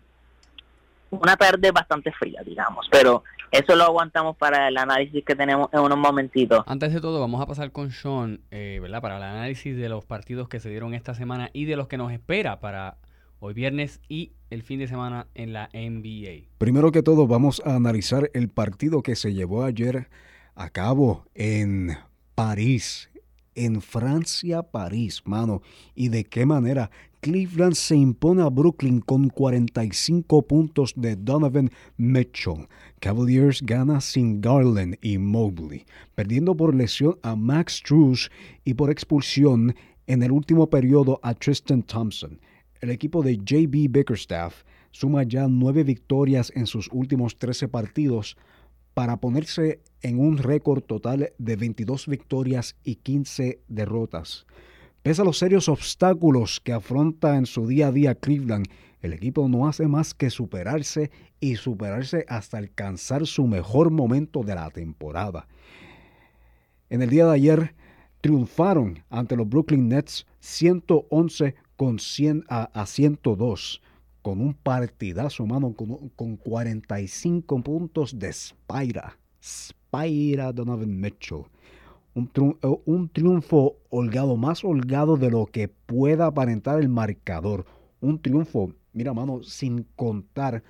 una 1.10 1.36
tarde 1.36 1.70
bastante 1.72 2.12
fría, 2.12 2.40
digamos, 2.44 2.86
pero 2.90 3.24
eso 3.50 3.74
lo 3.76 3.84
aguantamos 3.84 4.36
para 4.36 4.68
el 4.68 4.76
análisis 4.76 5.24
que 5.24 5.34
tenemos 5.34 5.68
en 5.72 5.80
unos 5.80 5.98
momentitos. 5.98 6.62
Antes 6.66 6.92
de 6.92 7.00
todo, 7.00 7.20
vamos 7.20 7.40
a 7.40 7.46
pasar 7.46 7.72
con 7.72 7.90
Sean, 7.90 8.40
eh, 8.50 8.78
¿verdad? 8.80 9.00
Para 9.00 9.16
el 9.16 9.22
análisis 9.22 9.76
de 9.76 9.88
los 9.88 10.04
partidos 10.04 10.48
que 10.48 10.60
se 10.60 10.70
dieron 10.70 10.94
esta 10.94 11.14
semana 11.14 11.50
y 11.52 11.64
de 11.64 11.76
los 11.76 11.88
que 11.88 11.96
nos 11.96 12.12
espera 12.12 12.60
para 12.60 12.98
hoy 13.40 13.54
viernes 13.54 14.00
y 14.08 14.32
el 14.50 14.62
fin 14.62 14.78
de 14.78 14.86
semana 14.86 15.26
en 15.34 15.52
la 15.52 15.68
NBA. 15.72 16.48
Primero 16.58 16.92
que 16.92 17.02
todo, 17.02 17.26
vamos 17.26 17.62
a 17.64 17.74
analizar 17.74 18.30
el 18.34 18.48
partido 18.48 19.02
que 19.02 19.16
se 19.16 19.32
llevó 19.32 19.64
ayer 19.64 20.08
a 20.54 20.70
cabo 20.70 21.24
en 21.34 21.96
París, 22.34 23.10
en 23.54 23.80
Francia, 23.80 24.62
París, 24.62 25.22
mano. 25.24 25.62
Y 25.94 26.08
de 26.08 26.24
qué 26.24 26.46
manera 26.46 26.90
Cleveland 27.20 27.74
se 27.74 27.96
impone 27.96 28.42
a 28.42 28.48
Brooklyn 28.48 29.00
con 29.00 29.28
45 29.28 30.40
puntos 30.46 30.94
de 30.96 31.16
Donovan 31.16 31.70
Mitchell. 31.98 32.66
Cavaliers 32.98 33.60
gana 33.60 34.00
sin 34.00 34.40
Garland 34.40 34.96
y 35.02 35.18
Mobley, 35.18 35.84
perdiendo 36.14 36.56
por 36.56 36.74
lesión 36.74 37.18
a 37.22 37.36
Max 37.36 37.82
Truss 37.84 38.30
y 38.64 38.72
por 38.72 38.90
expulsión 38.90 39.74
en 40.06 40.22
el 40.22 40.32
último 40.32 40.70
periodo 40.70 41.20
a 41.22 41.34
Tristan 41.34 41.82
Thompson. 41.82 42.40
El 42.80 42.88
equipo 42.88 43.22
de 43.22 43.36
JB 43.36 43.90
Bickerstaff 43.90 44.64
suma 44.90 45.22
ya 45.24 45.46
nueve 45.46 45.84
victorias 45.84 46.50
en 46.56 46.66
sus 46.66 46.88
últimos 46.90 47.38
13 47.38 47.68
partidos 47.68 48.38
para 48.94 49.18
ponerse 49.18 49.82
en 50.00 50.18
un 50.18 50.38
récord 50.38 50.82
total 50.82 51.34
de 51.36 51.56
22 51.56 52.06
victorias 52.06 52.76
y 52.82 52.94
15 52.94 53.60
derrotas. 53.68 54.46
Pese 55.02 55.22
a 55.22 55.24
los 55.24 55.38
serios 55.38 55.70
obstáculos 55.70 56.60
que 56.60 56.74
afronta 56.74 57.36
en 57.36 57.46
su 57.46 57.66
día 57.66 57.88
a 57.88 57.92
día 57.92 58.14
Cleveland, 58.14 58.66
el 59.00 59.14
equipo 59.14 59.48
no 59.48 59.66
hace 59.66 59.86
más 59.88 60.12
que 60.12 60.28
superarse 60.28 61.10
y 61.40 61.56
superarse 61.56 62.26
hasta 62.28 62.58
alcanzar 62.58 63.26
su 63.26 63.46
mejor 63.46 63.90
momento 63.90 64.42
de 64.42 64.54
la 64.54 64.68
temporada. 64.68 65.48
En 66.90 67.00
el 67.00 67.08
día 67.08 67.24
de 67.24 67.32
ayer 67.32 67.74
triunfaron 68.20 69.02
ante 69.08 69.36
los 69.36 69.48
Brooklyn 69.48 69.88
Nets 69.88 70.26
111 70.40 71.54
con 71.76 71.98
100 71.98 72.44
a, 72.50 72.84
102 72.84 73.80
con 74.20 74.38
un 74.42 74.52
partidazo, 74.52 75.46
mano, 75.46 75.72
con, 75.72 76.10
con 76.10 76.36
45 76.36 77.62
puntos 77.62 78.18
de 78.18 78.30
Spira. 78.34 79.16
Spira 79.42 80.52
Donovan 80.52 81.00
Mitchell. 81.00 81.44
Un, 82.14 82.30
eh, 82.62 82.76
un, 82.86 83.08
triunfo 83.08 83.76
holgado, 83.88 84.36
más 84.36 84.64
holgado 84.64 85.16
de 85.16 85.30
lo 85.30 85.46
que 85.46 85.68
pueda 85.68 86.26
aparentar 86.26 86.80
el 86.80 86.88
marcador. 86.88 87.66
Un 88.00 88.20
triunfo, 88.20 88.72
mira, 88.92 89.14
mano, 89.14 89.42
sin 89.42 89.86
contar 89.96 90.62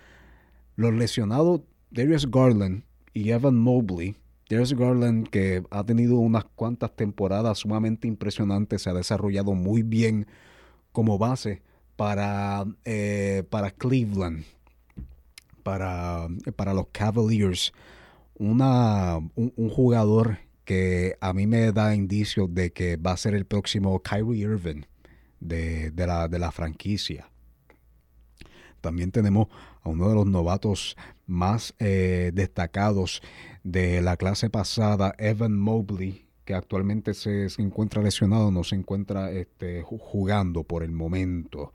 los 0.76 0.92
lesionados 0.94 1.62
Darius 1.90 2.30
Garland 2.30 2.82
y 3.12 3.30
Evan 3.30 3.56
Mobley. 3.56 4.16
Darius 4.48 4.74
Garland, 4.74 5.28
que 5.28 5.62
ha 5.70 5.84
tenido 5.84 6.16
unas 6.16 6.44
cuantas 6.44 6.94
temporadas 6.94 7.58
sumamente 7.58 8.08
impresionantes, 8.08 8.82
se 8.82 8.90
ha 8.90 8.94
desarrollado 8.94 9.54
muy 9.54 9.82
bien 9.82 10.26
como 10.92 11.18
base 11.18 11.62
para, 11.96 12.64
eh, 12.84 13.44
para 13.50 13.70
Cleveland, 13.70 14.44
para, 15.62 16.28
para 16.56 16.74
los 16.74 16.86
Cavaliers. 16.92 17.72
Una, 18.38 19.18
un, 19.36 19.68
jugador 19.68 20.38
que 20.70 21.16
a 21.20 21.32
mí 21.32 21.48
me 21.48 21.72
da 21.72 21.96
indicios 21.96 22.54
de 22.54 22.72
que 22.72 22.96
va 22.96 23.10
a 23.10 23.16
ser 23.16 23.34
el 23.34 23.44
próximo 23.44 24.00
Kyrie 24.04 24.42
Irving 24.44 24.82
de, 25.40 25.92
la, 25.96 26.28
de 26.28 26.38
la 26.38 26.52
franquicia. 26.52 27.28
También 28.80 29.10
tenemos 29.10 29.48
a 29.82 29.88
uno 29.88 30.08
de 30.08 30.14
los 30.14 30.26
novatos 30.26 30.96
más 31.26 31.74
eh, 31.80 32.30
destacados 32.34 33.20
de 33.64 34.00
la 34.00 34.16
clase 34.16 34.48
pasada, 34.48 35.12
Evan 35.18 35.58
Mobley, 35.58 36.24
que 36.44 36.54
actualmente 36.54 37.14
se, 37.14 37.48
encuentra 37.58 38.00
lesionado, 38.00 38.52
no 38.52 38.62
se 38.62 38.76
encuentra 38.76 39.32
este, 39.32 39.82
jugando 39.82 40.62
por 40.62 40.84
el 40.84 40.92
momento. 40.92 41.72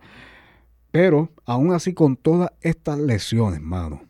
Pero 0.91 1.31
aún 1.43 1.73
así 1.73 1.93
con 1.93 2.15
todas 2.15 2.53
estas 2.61 2.97
lesiones, 2.97 3.59
mano, 3.59 4.03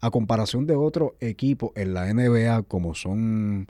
a 0.00 0.12
comparación 0.12 0.64
de 0.66 0.76
otros 0.76 1.12
equipos 1.18 1.72
en 1.74 1.94
la 1.94 2.12
NBA 2.12 2.62
como 2.64 2.94
son, 2.94 3.66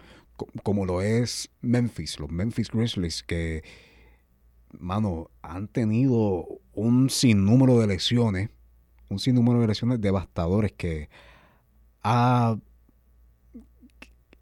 como 0.62 0.84
lo 0.84 1.02
es 1.02 1.50
Memphis, 1.60 2.18
los 2.18 2.30
Memphis 2.30 2.70
Grizzlies, 2.70 3.22
que, 3.22 3.62
mano, 4.78 5.30
han 5.42 5.68
tenido 5.68 6.46
un 6.72 7.10
sinnúmero 7.10 7.78
de 7.78 7.86
lesiones, 7.86 8.50
un 9.08 9.18
sinnúmero 9.18 9.60
de 9.60 9.68
lesiones 9.68 10.00
devastadores 10.00 10.72
que 10.72 11.08
ha, 12.02 12.56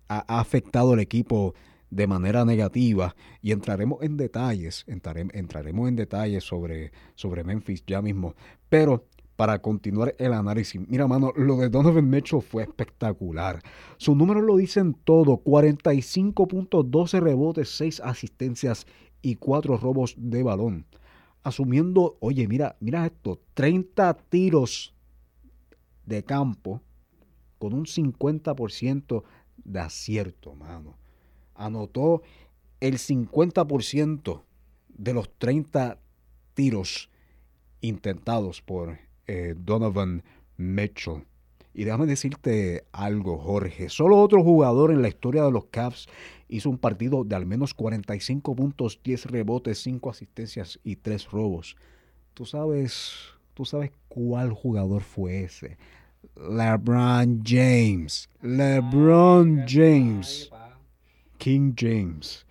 ha 0.09 0.41
afectado 0.41 0.93
al 0.93 1.01
equipo 1.01 1.55
de 1.91 2.07
manera 2.07 2.45
negativa 2.45 3.17
y 3.43 3.53
entraremos 3.53 4.03
en 4.03 4.17
detalles, 4.17 4.85
entraremos 4.87 5.89
en 5.89 5.97
detalles 5.97 6.45
sobre, 6.45 6.93
sobre 7.17 7.45
Memphis 7.45 7.83
ya 7.87 8.01
mismo. 8.01 8.35
Pero 8.69 9.07
para 9.41 9.63
continuar 9.63 10.15
el 10.19 10.35
análisis, 10.35 10.87
mira 10.87 11.07
mano, 11.07 11.33
lo 11.35 11.57
de 11.57 11.71
Donovan 11.71 12.11
Mitchell 12.11 12.43
fue 12.43 12.65
espectacular. 12.65 13.63
Sus 13.97 14.15
números 14.15 14.43
lo 14.43 14.59
dicen 14.59 14.93
todo, 14.93 15.39
45 15.39 16.47
puntos, 16.47 16.91
12 16.91 17.21
rebotes, 17.21 17.75
6 17.75 18.01
asistencias 18.05 18.87
y 19.23 19.37
4 19.37 19.79
robos 19.79 20.15
de 20.19 20.43
balón. 20.43 20.85
Asumiendo, 21.43 22.19
oye, 22.21 22.47
mira, 22.49 22.77
mira 22.81 23.07
esto, 23.07 23.41
30 23.55 24.13
tiros 24.29 24.93
de 26.05 26.23
campo 26.23 26.83
con 27.59 27.73
un 27.73 27.87
50% 27.87 29.23
de 29.65 29.81
acierto, 29.81 30.55
mano 30.55 30.99
anotó 31.55 32.21
el 32.81 32.99
50% 32.99 34.43
de 34.89 35.15
los 35.15 35.31
30 35.39 35.99
tiros 36.53 37.09
intentados 37.81 38.61
por 38.61 39.10
eh, 39.31 39.55
Donovan 39.57 40.25
Mitchell. 40.57 41.23
Y 41.73 41.85
déjame 41.85 42.07
decirte 42.07 42.83
algo, 42.91 43.39
Jorge. 43.39 43.89
Solo 43.89 44.19
otro 44.19 44.43
jugador 44.43 44.91
en 44.91 45.03
la 45.03 45.09
historia 45.09 45.45
de 45.45 45.53
los 45.53 45.67
Cavs 45.67 46.09
hizo 46.49 46.69
un 46.69 46.79
partido 46.79 47.23
de 47.23 47.37
al 47.37 47.47
menos 47.47 47.73
45 47.75 48.57
puntos, 48.57 49.01
10 49.05 49.27
rebotes, 49.27 49.79
5 49.83 50.11
asistencias 50.11 50.81
y 50.83 50.97
3 50.97 51.31
robos. 51.31 51.77
Tú 52.35 52.45
sabes, 52.45 53.13
tú 53.55 53.65
sabes 53.65 53.93
cuál 54.09 54.53
jugador 54.53 55.03
fue 55.03 55.45
ese. 55.45 55.79
LeBron 56.35 57.43
James. 57.45 58.29
LeBron 58.43 59.65
James. 59.69 60.51
King 61.39 61.73
James. 61.77 62.47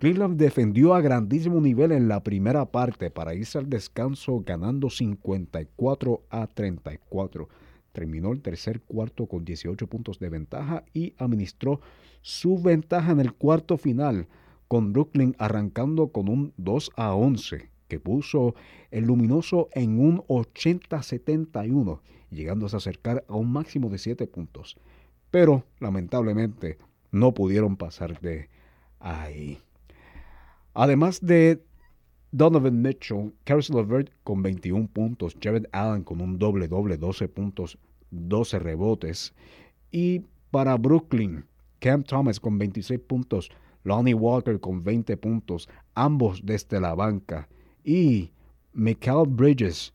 Cleveland 0.00 0.38
defendió 0.38 0.94
a 0.94 1.02
grandísimo 1.02 1.60
nivel 1.60 1.92
en 1.92 2.08
la 2.08 2.22
primera 2.22 2.64
parte 2.64 3.10
para 3.10 3.34
irse 3.34 3.58
al 3.58 3.68
descanso 3.68 4.42
ganando 4.46 4.88
54 4.88 6.22
a 6.30 6.46
34. 6.46 7.50
Terminó 7.92 8.32
el 8.32 8.40
tercer 8.40 8.80
cuarto 8.80 9.26
con 9.26 9.44
18 9.44 9.86
puntos 9.88 10.18
de 10.18 10.30
ventaja 10.30 10.84
y 10.94 11.12
administró 11.18 11.82
su 12.22 12.58
ventaja 12.62 13.12
en 13.12 13.20
el 13.20 13.34
cuarto 13.34 13.76
final, 13.76 14.26
con 14.68 14.94
Brooklyn 14.94 15.36
arrancando 15.38 16.08
con 16.08 16.30
un 16.30 16.54
2 16.56 16.92
a 16.96 17.14
11 17.14 17.68
que 17.86 18.00
puso 18.00 18.54
el 18.90 19.04
luminoso 19.04 19.68
en 19.72 20.00
un 20.00 20.22
80-71, 20.28 22.00
llegando 22.30 22.64
a 22.64 22.74
acercar 22.74 23.26
a 23.28 23.34
un 23.34 23.52
máximo 23.52 23.90
de 23.90 23.98
7 23.98 24.26
puntos. 24.28 24.78
Pero, 25.30 25.64
lamentablemente, 25.78 26.78
no 27.12 27.34
pudieron 27.34 27.76
pasar 27.76 28.18
de 28.22 28.48
ahí. 28.98 29.58
Además 30.74 31.20
de 31.20 31.62
Donovan 32.32 32.80
Mitchell, 32.80 33.32
Caris 33.44 33.70
LeVert 33.70 34.10
con 34.22 34.42
21 34.42 34.88
puntos, 34.88 35.36
Jared 35.40 35.66
Allen 35.72 36.04
con 36.04 36.20
un 36.20 36.38
doble 36.38 36.68
doble, 36.68 36.96
12 36.96 37.28
puntos, 37.28 37.78
12 38.10 38.58
rebotes. 38.58 39.34
Y 39.90 40.22
para 40.50 40.76
Brooklyn, 40.76 41.44
Cam 41.80 42.02
Thomas 42.04 42.38
con 42.38 42.58
26 42.58 43.00
puntos, 43.00 43.50
Lonnie 43.82 44.14
Walker 44.14 44.60
con 44.60 44.84
20 44.84 45.16
puntos, 45.16 45.68
ambos 45.94 46.40
desde 46.44 46.80
la 46.80 46.94
banca. 46.94 47.48
Y 47.84 48.30
Michael 48.72 49.26
Bridges 49.28 49.92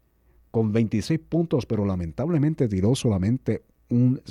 con 0.51 0.71
26 0.71 1.19
puntos, 1.29 1.65
pero 1.65 1.85
lamentablemente 1.85 2.67
tiró 2.67 2.95
solamente 2.95 3.63
un 3.89 4.21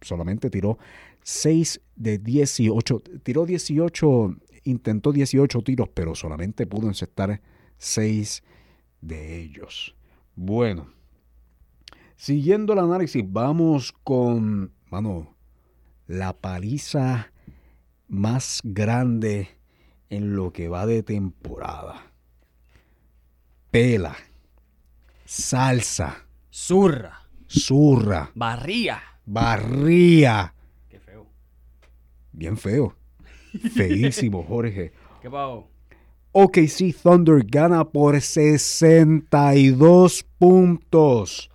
solamente 0.00 0.50
tiró 0.50 0.78
6 1.22 1.80
de 1.96 2.18
18. 2.18 3.02
Tiró 3.22 3.46
18, 3.46 4.36
intentó 4.64 5.12
18 5.12 5.62
tiros, 5.62 5.88
pero 5.94 6.14
solamente 6.14 6.66
pudo 6.66 6.88
encestar 6.88 7.40
6 7.78 8.42
de 9.00 9.40
ellos. 9.40 9.94
Bueno, 10.34 10.88
siguiendo 12.16 12.72
el 12.72 12.80
análisis, 12.80 13.24
vamos 13.26 13.92
con, 14.02 14.72
mano, 14.90 15.34
la 16.06 16.32
paliza 16.32 17.30
más 18.08 18.60
grande 18.64 19.48
en 20.10 20.36
lo 20.36 20.52
que 20.52 20.68
va 20.68 20.86
de 20.86 21.02
temporada. 21.02 22.12
Pela, 23.70 24.16
salsa, 25.24 26.26
zurra, 26.50 27.28
zurra, 27.48 28.30
barría, 28.34 29.02
barría. 29.26 30.54
Qué 30.88 31.00
feo. 31.00 31.26
Bien 32.32 32.56
feo. 32.56 32.94
Feísimo, 33.74 34.42
Jorge. 34.42 34.92
¿Qué 35.22 35.30
pasó? 35.30 35.68
OKC 36.32 36.92
Thunder 37.00 37.44
gana 37.46 37.84
por 37.84 38.20
62 38.20 40.26
puntos 40.36 41.48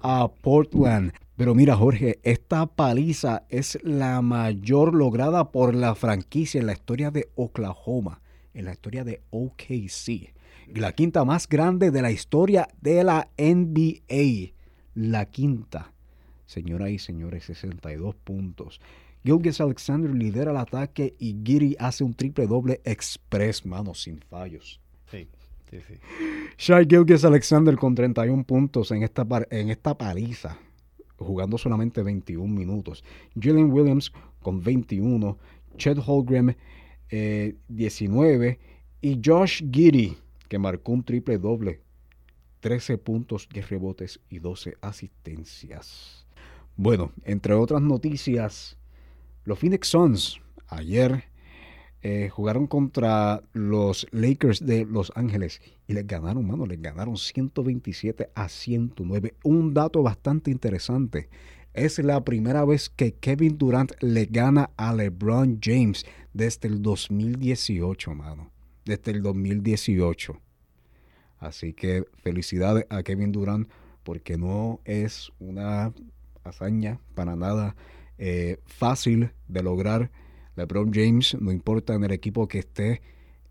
a 0.00 0.30
Portland. 0.40 1.12
Pero 1.36 1.54
mira, 1.54 1.76
Jorge, 1.76 2.18
esta 2.22 2.66
paliza 2.66 3.44
es 3.48 3.78
la 3.82 4.22
mayor 4.22 4.94
lograda 4.94 5.50
por 5.50 5.74
la 5.74 5.94
franquicia 5.94 6.60
en 6.60 6.66
la 6.66 6.72
historia 6.72 7.10
de 7.10 7.28
Oklahoma, 7.34 8.20
en 8.54 8.64
la 8.64 8.72
historia 8.72 9.04
de 9.04 9.20
OKC. 9.30 10.32
La 10.74 10.92
quinta 10.92 11.24
más 11.24 11.48
grande 11.48 11.90
de 11.90 12.00
la 12.00 12.10
historia 12.10 12.68
de 12.80 13.04
la 13.04 13.28
NBA. 13.36 14.52
La 14.94 15.26
quinta. 15.26 15.92
Señoras 16.46 16.90
y 16.90 16.98
señores, 16.98 17.44
62 17.44 18.14
puntos. 18.14 18.80
Gilgis 19.24 19.60
Alexander 19.60 20.14
lidera 20.14 20.50
el 20.50 20.56
ataque 20.56 21.14
y 21.18 21.36
Giri 21.44 21.76
hace 21.78 22.04
un 22.04 22.14
triple 22.14 22.46
doble 22.46 22.80
express, 22.84 23.64
mano, 23.64 23.94
sin 23.94 24.20
fallos. 24.20 24.80
Sí, 25.10 25.28
sí, 25.70 25.78
sí. 25.86 25.94
Shai 26.58 26.86
Gilgis 26.88 27.24
Alexander 27.24 27.76
con 27.76 27.94
31 27.94 28.44
puntos 28.44 28.90
en 28.90 29.02
esta, 29.02 29.26
en 29.50 29.70
esta 29.70 29.96
paliza, 29.96 30.58
jugando 31.16 31.58
solamente 31.58 32.02
21 32.02 32.52
minutos. 32.52 33.04
Jalen 33.40 33.70
Williams 33.70 34.12
con 34.40 34.60
21, 34.60 35.38
Chet 35.76 35.98
Holmgren 36.04 36.56
19 37.68 38.48
eh, 38.48 38.58
y 39.02 39.20
Josh 39.22 39.62
Giddy 39.70 40.16
que 40.52 40.58
marcó 40.58 40.92
un 40.92 41.02
triple 41.02 41.38
doble, 41.38 41.80
13 42.60 42.98
puntos, 42.98 43.48
10 43.50 43.70
rebotes 43.70 44.20
y 44.28 44.38
12 44.38 44.76
asistencias. 44.82 46.26
Bueno, 46.76 47.10
entre 47.24 47.54
otras 47.54 47.80
noticias, 47.80 48.76
los 49.44 49.58
Phoenix 49.58 49.88
Suns 49.88 50.40
ayer 50.68 51.24
eh, 52.04 52.30
jugaron 52.30 52.66
contra 52.66 53.42
los 53.52 54.08
Lakers 54.10 54.66
de 54.66 54.84
Los 54.84 55.12
Ángeles 55.14 55.60
y 55.86 55.92
les 55.92 56.04
ganaron, 56.04 56.44
mano, 56.46 56.66
les 56.66 56.82
ganaron 56.82 57.16
127 57.16 58.30
a 58.34 58.48
109. 58.48 59.34
Un 59.44 59.72
dato 59.72 60.02
bastante 60.02 60.50
interesante. 60.50 61.28
Es 61.74 62.00
la 62.00 62.24
primera 62.24 62.64
vez 62.64 62.90
que 62.90 63.14
Kevin 63.14 63.56
Durant 63.56 63.92
le 64.00 64.26
gana 64.26 64.70
a 64.76 64.92
LeBron 64.92 65.60
James 65.62 66.04
desde 66.34 66.66
el 66.68 66.82
2018, 66.82 68.14
mano. 68.14 68.50
Desde 68.84 69.12
el 69.12 69.22
2018. 69.22 70.40
Así 71.38 71.72
que 71.72 72.04
felicidades 72.16 72.84
a 72.90 73.04
Kevin 73.04 73.30
Durant 73.30 73.68
porque 74.02 74.36
no 74.36 74.80
es 74.84 75.30
una 75.38 75.92
hazaña 76.42 76.98
para 77.14 77.36
nada 77.36 77.76
eh, 78.24 78.60
fácil 78.66 79.32
de 79.48 79.64
lograr. 79.64 80.12
LeBron 80.54 80.92
James, 80.94 81.36
no 81.40 81.50
importa 81.50 81.94
en 81.94 82.04
el 82.04 82.12
equipo 82.12 82.46
que 82.46 82.60
esté, 82.60 83.02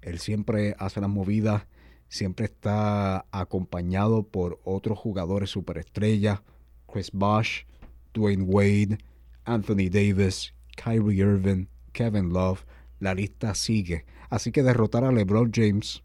él 0.01 0.19
siempre 0.19 0.75
hace 0.79 1.01
las 1.01 1.09
movidas, 1.09 1.67
siempre 2.07 2.45
está 2.45 3.25
acompañado 3.31 4.23
por 4.23 4.61
otros 4.63 4.97
jugadores 4.97 5.49
superestrellas, 5.49 6.39
Chris 6.89 7.11
Bosh, 7.11 7.63
Dwayne 8.13 8.43
Wade, 8.43 8.97
Anthony 9.43 9.89
Davis, 9.91 10.53
Kyrie 10.77 11.17
Irving, 11.17 11.65
Kevin 11.91 12.29
Love, 12.29 12.63
la 13.01 13.13
lista 13.13 13.53
sigue. 13.55 14.05
Así 14.29 14.53
que 14.53 14.63
derrotar 14.63 15.03
a 15.03 15.11
LeBron 15.11 15.51
James 15.53 16.01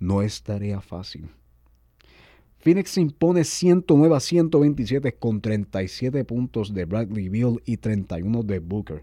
no 0.00 0.20
es 0.20 0.42
tarea 0.42 0.80
fácil. 0.80 1.30
Phoenix 2.60 2.98
impone 2.98 3.44
109 3.44 4.14
a 4.14 4.20
127 4.20 5.14
con 5.14 5.40
37 5.40 6.26
puntos 6.26 6.74
de 6.74 6.84
Bradley 6.84 7.30
Beal 7.30 7.62
y 7.64 7.78
31 7.78 8.42
de 8.42 8.58
Booker. 8.58 9.02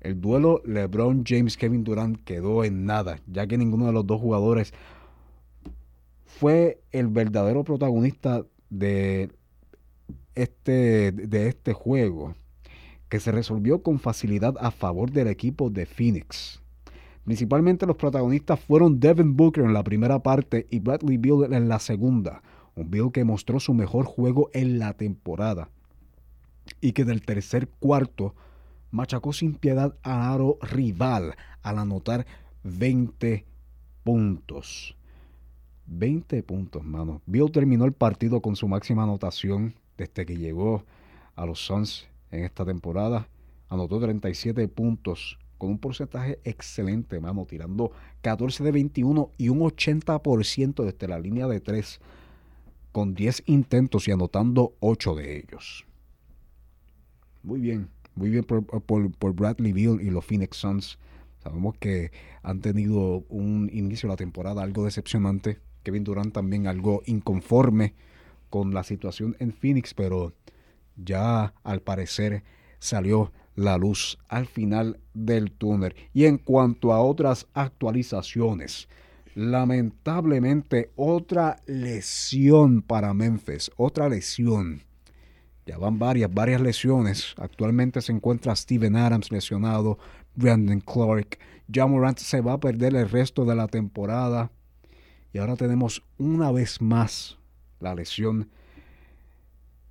El 0.00 0.20
duelo 0.20 0.60
LeBron 0.64 1.22
James-Kevin 1.24 1.84
Durant 1.84 2.24
quedó 2.24 2.64
en 2.64 2.84
nada, 2.84 3.20
ya 3.28 3.46
que 3.46 3.58
ninguno 3.58 3.86
de 3.86 3.92
los 3.92 4.04
dos 4.08 4.20
jugadores 4.20 4.74
fue 6.24 6.80
el 6.90 7.06
verdadero 7.06 7.62
protagonista 7.62 8.44
de 8.70 9.30
este, 10.34 11.12
de 11.12 11.46
este 11.46 11.74
juego, 11.74 12.34
que 13.08 13.20
se 13.20 13.30
resolvió 13.30 13.84
con 13.84 14.00
facilidad 14.00 14.56
a 14.58 14.72
favor 14.72 15.12
del 15.12 15.28
equipo 15.28 15.70
de 15.70 15.86
Phoenix. 15.86 16.60
Principalmente 17.24 17.86
los 17.86 17.96
protagonistas 17.96 18.58
fueron 18.58 18.98
Devin 18.98 19.36
Booker 19.36 19.62
en 19.62 19.74
la 19.74 19.84
primera 19.84 20.24
parte 20.24 20.66
y 20.70 20.80
Bradley 20.80 21.18
Beal 21.18 21.52
en 21.52 21.68
la 21.68 21.78
segunda 21.78 22.42
un 22.76 22.90
Bill 22.90 23.10
que 23.12 23.24
mostró 23.24 23.58
su 23.58 23.74
mejor 23.74 24.04
juego 24.04 24.50
en 24.52 24.78
la 24.78 24.92
temporada 24.92 25.70
y 26.80 26.92
que 26.92 27.04
del 27.04 27.22
tercer 27.22 27.68
cuarto 27.68 28.34
machacó 28.90 29.32
sin 29.32 29.54
piedad 29.54 29.96
a 30.02 30.32
aro 30.32 30.58
rival 30.60 31.34
al 31.62 31.78
anotar 31.78 32.26
20 32.62 33.44
puntos. 34.04 34.96
20 35.86 36.42
puntos, 36.42 36.84
mano. 36.84 37.22
Bill 37.26 37.50
terminó 37.50 37.84
el 37.84 37.92
partido 37.92 38.40
con 38.40 38.56
su 38.56 38.68
máxima 38.68 39.04
anotación 39.04 39.74
desde 39.96 40.26
que 40.26 40.36
llegó 40.36 40.84
a 41.34 41.46
los 41.46 41.64
Suns 41.64 42.06
en 42.30 42.44
esta 42.44 42.64
temporada. 42.64 43.28
Anotó 43.68 44.00
37 44.00 44.68
puntos 44.68 45.38
con 45.58 45.70
un 45.70 45.78
porcentaje 45.78 46.38
excelente, 46.44 47.18
mano, 47.20 47.46
tirando 47.46 47.92
14 48.20 48.62
de 48.64 48.72
21 48.72 49.30
y 49.38 49.48
un 49.48 49.60
80% 49.60 50.84
desde 50.84 51.08
la 51.08 51.18
línea 51.18 51.46
de 51.46 51.60
3 51.60 52.00
con 52.96 53.14
10 53.14 53.42
intentos 53.44 54.08
y 54.08 54.10
anotando 54.10 54.74
8 54.80 55.16
de 55.16 55.36
ellos. 55.36 55.84
Muy 57.42 57.60
bien, 57.60 57.90
muy 58.14 58.30
bien 58.30 58.42
por, 58.42 59.34
Bradley 59.34 59.74
Beal 59.74 60.00
y 60.00 60.08
los 60.08 60.24
Phoenix 60.24 60.56
Suns. 60.56 60.98
Sabemos 61.42 61.76
que 61.76 62.10
han 62.42 62.62
tenido 62.62 63.26
un 63.28 63.68
inicio 63.70 64.06
de 64.06 64.14
la 64.14 64.16
temporada 64.16 64.62
algo 64.62 64.86
decepcionante. 64.86 65.58
Kevin 65.82 66.04
Durant 66.04 66.32
también 66.32 66.66
algo 66.66 67.02
inconforme 67.04 67.92
con 68.48 68.72
la 68.72 68.82
situación 68.82 69.36
en 69.40 69.52
Phoenix, 69.52 69.92
pero 69.92 70.32
ya 70.96 71.52
al 71.64 71.82
parecer 71.82 72.44
salió 72.78 73.30
la 73.56 73.76
luz 73.76 74.16
al 74.26 74.46
final 74.46 75.00
del 75.12 75.52
túnel. 75.52 75.94
Y 76.14 76.24
en 76.24 76.38
cuanto 76.38 76.94
a 76.94 77.02
otras 77.02 77.46
actualizaciones, 77.52 78.88
Lamentablemente, 79.36 80.92
otra 80.96 81.58
lesión 81.66 82.80
para 82.80 83.12
Memphis, 83.12 83.70
otra 83.76 84.08
lesión. 84.08 84.80
Ya 85.66 85.76
van 85.76 85.98
varias, 85.98 86.32
varias 86.32 86.58
lesiones. 86.58 87.34
Actualmente 87.36 88.00
se 88.00 88.12
encuentra 88.12 88.56
Steven 88.56 88.96
Adams 88.96 89.30
lesionado, 89.30 89.98
Brandon 90.34 90.80
Clark. 90.80 91.38
Jamorant 91.70 92.16
se 92.16 92.40
va 92.40 92.54
a 92.54 92.60
perder 92.60 92.96
el 92.96 93.10
resto 93.10 93.44
de 93.44 93.54
la 93.54 93.68
temporada. 93.68 94.50
Y 95.34 95.38
ahora 95.38 95.56
tenemos 95.56 96.02
una 96.16 96.50
vez 96.50 96.80
más 96.80 97.36
la 97.78 97.94
lesión 97.94 98.48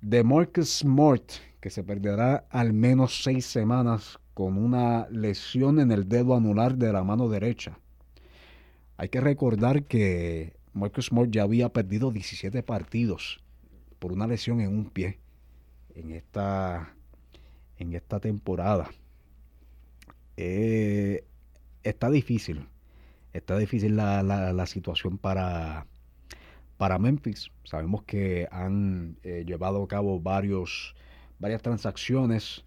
de 0.00 0.24
Marcus 0.24 0.78
Smart, 0.78 1.30
que 1.60 1.70
se 1.70 1.84
perderá 1.84 2.48
al 2.50 2.72
menos 2.72 3.22
seis 3.22 3.46
semanas 3.46 4.18
con 4.34 4.58
una 4.58 5.06
lesión 5.08 5.78
en 5.78 5.92
el 5.92 6.08
dedo 6.08 6.34
anular 6.34 6.74
de 6.74 6.92
la 6.92 7.04
mano 7.04 7.28
derecha. 7.28 7.78
Hay 8.98 9.08
que 9.10 9.20
recordar 9.20 9.84
que 9.84 10.56
Marcus 10.72 11.06
Smart 11.06 11.30
ya 11.30 11.42
había 11.42 11.68
perdido 11.68 12.10
17 12.10 12.62
partidos 12.62 13.42
por 13.98 14.12
una 14.12 14.26
lesión 14.26 14.60
en 14.60 14.68
un 14.68 14.90
pie 14.90 15.18
en 15.94 16.12
esta, 16.12 16.94
en 17.78 17.94
esta 17.94 18.20
temporada. 18.20 18.90
Eh, 20.36 21.24
está 21.82 22.10
difícil. 22.10 22.68
Está 23.32 23.58
difícil 23.58 23.96
la, 23.96 24.66
situación 24.66 25.18
para, 25.18 25.86
para 26.78 26.98
Memphis. 26.98 27.50
Sabemos 27.64 28.02
que 28.04 28.48
han 28.50 29.18
eh, 29.22 29.44
llevado 29.46 29.82
a 29.82 29.88
cabo 29.88 30.20
varios, 30.20 30.94
varias 31.38 31.60
transacciones 31.60 32.64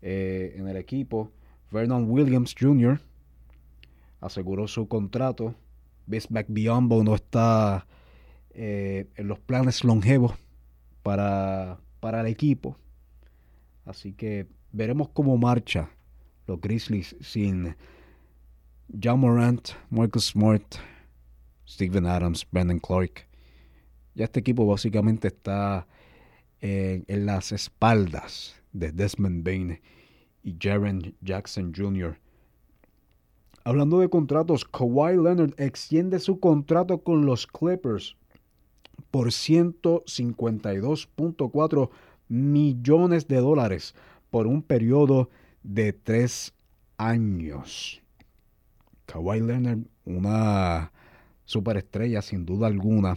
eh, 0.00 0.54
en 0.56 0.68
el 0.68 0.76
equipo. 0.76 1.32
Vernon 1.72 2.08
Williams 2.08 2.54
Jr. 2.58 3.00
aseguró 4.20 4.68
su 4.68 4.86
contrato 4.86 5.56
Bismack 6.06 6.46
Biombo 6.48 7.02
no 7.02 7.14
está 7.14 7.86
eh, 8.50 9.08
en 9.16 9.28
los 9.28 9.38
planes 9.38 9.84
longevos 9.84 10.34
para, 11.02 11.78
para 12.00 12.20
el 12.20 12.26
equipo. 12.26 12.76
Así 13.84 14.12
que 14.12 14.46
veremos 14.72 15.08
cómo 15.10 15.36
marcha 15.36 15.90
los 16.46 16.60
Grizzlies 16.60 17.16
sin 17.20 17.76
John 19.02 19.20
Morant, 19.20 19.70
Marcus 19.90 20.26
Smart, 20.26 20.76
Steven 21.66 22.06
Adams, 22.06 22.46
Brandon 22.50 22.78
Clark. 22.78 23.26
Ya 24.14 24.24
este 24.24 24.40
equipo 24.40 24.66
básicamente 24.66 25.28
está 25.28 25.86
en, 26.60 27.04
en 27.08 27.26
las 27.26 27.52
espaldas 27.52 28.54
de 28.72 28.92
Desmond 28.92 29.44
Bain 29.44 29.80
y 30.42 30.56
Jaren 30.60 31.14
Jackson 31.20 31.72
Jr. 31.74 32.18
Hablando 33.64 34.00
de 34.00 34.08
contratos, 34.08 34.64
Kawhi 34.64 35.12
Leonard 35.12 35.54
extiende 35.56 36.18
su 36.18 36.40
contrato 36.40 37.02
con 37.02 37.26
los 37.26 37.46
Clippers 37.46 38.16
por 39.12 39.28
152.4 39.28 41.90
millones 42.28 43.28
de 43.28 43.36
dólares 43.36 43.94
por 44.30 44.48
un 44.48 44.62
periodo 44.62 45.30
de 45.62 45.92
tres 45.92 46.52
años. 46.96 48.02
Kawhi 49.06 49.40
Leonard, 49.40 49.78
una 50.04 50.90
superestrella 51.44 52.20
sin 52.22 52.44
duda 52.44 52.66
alguna 52.66 53.16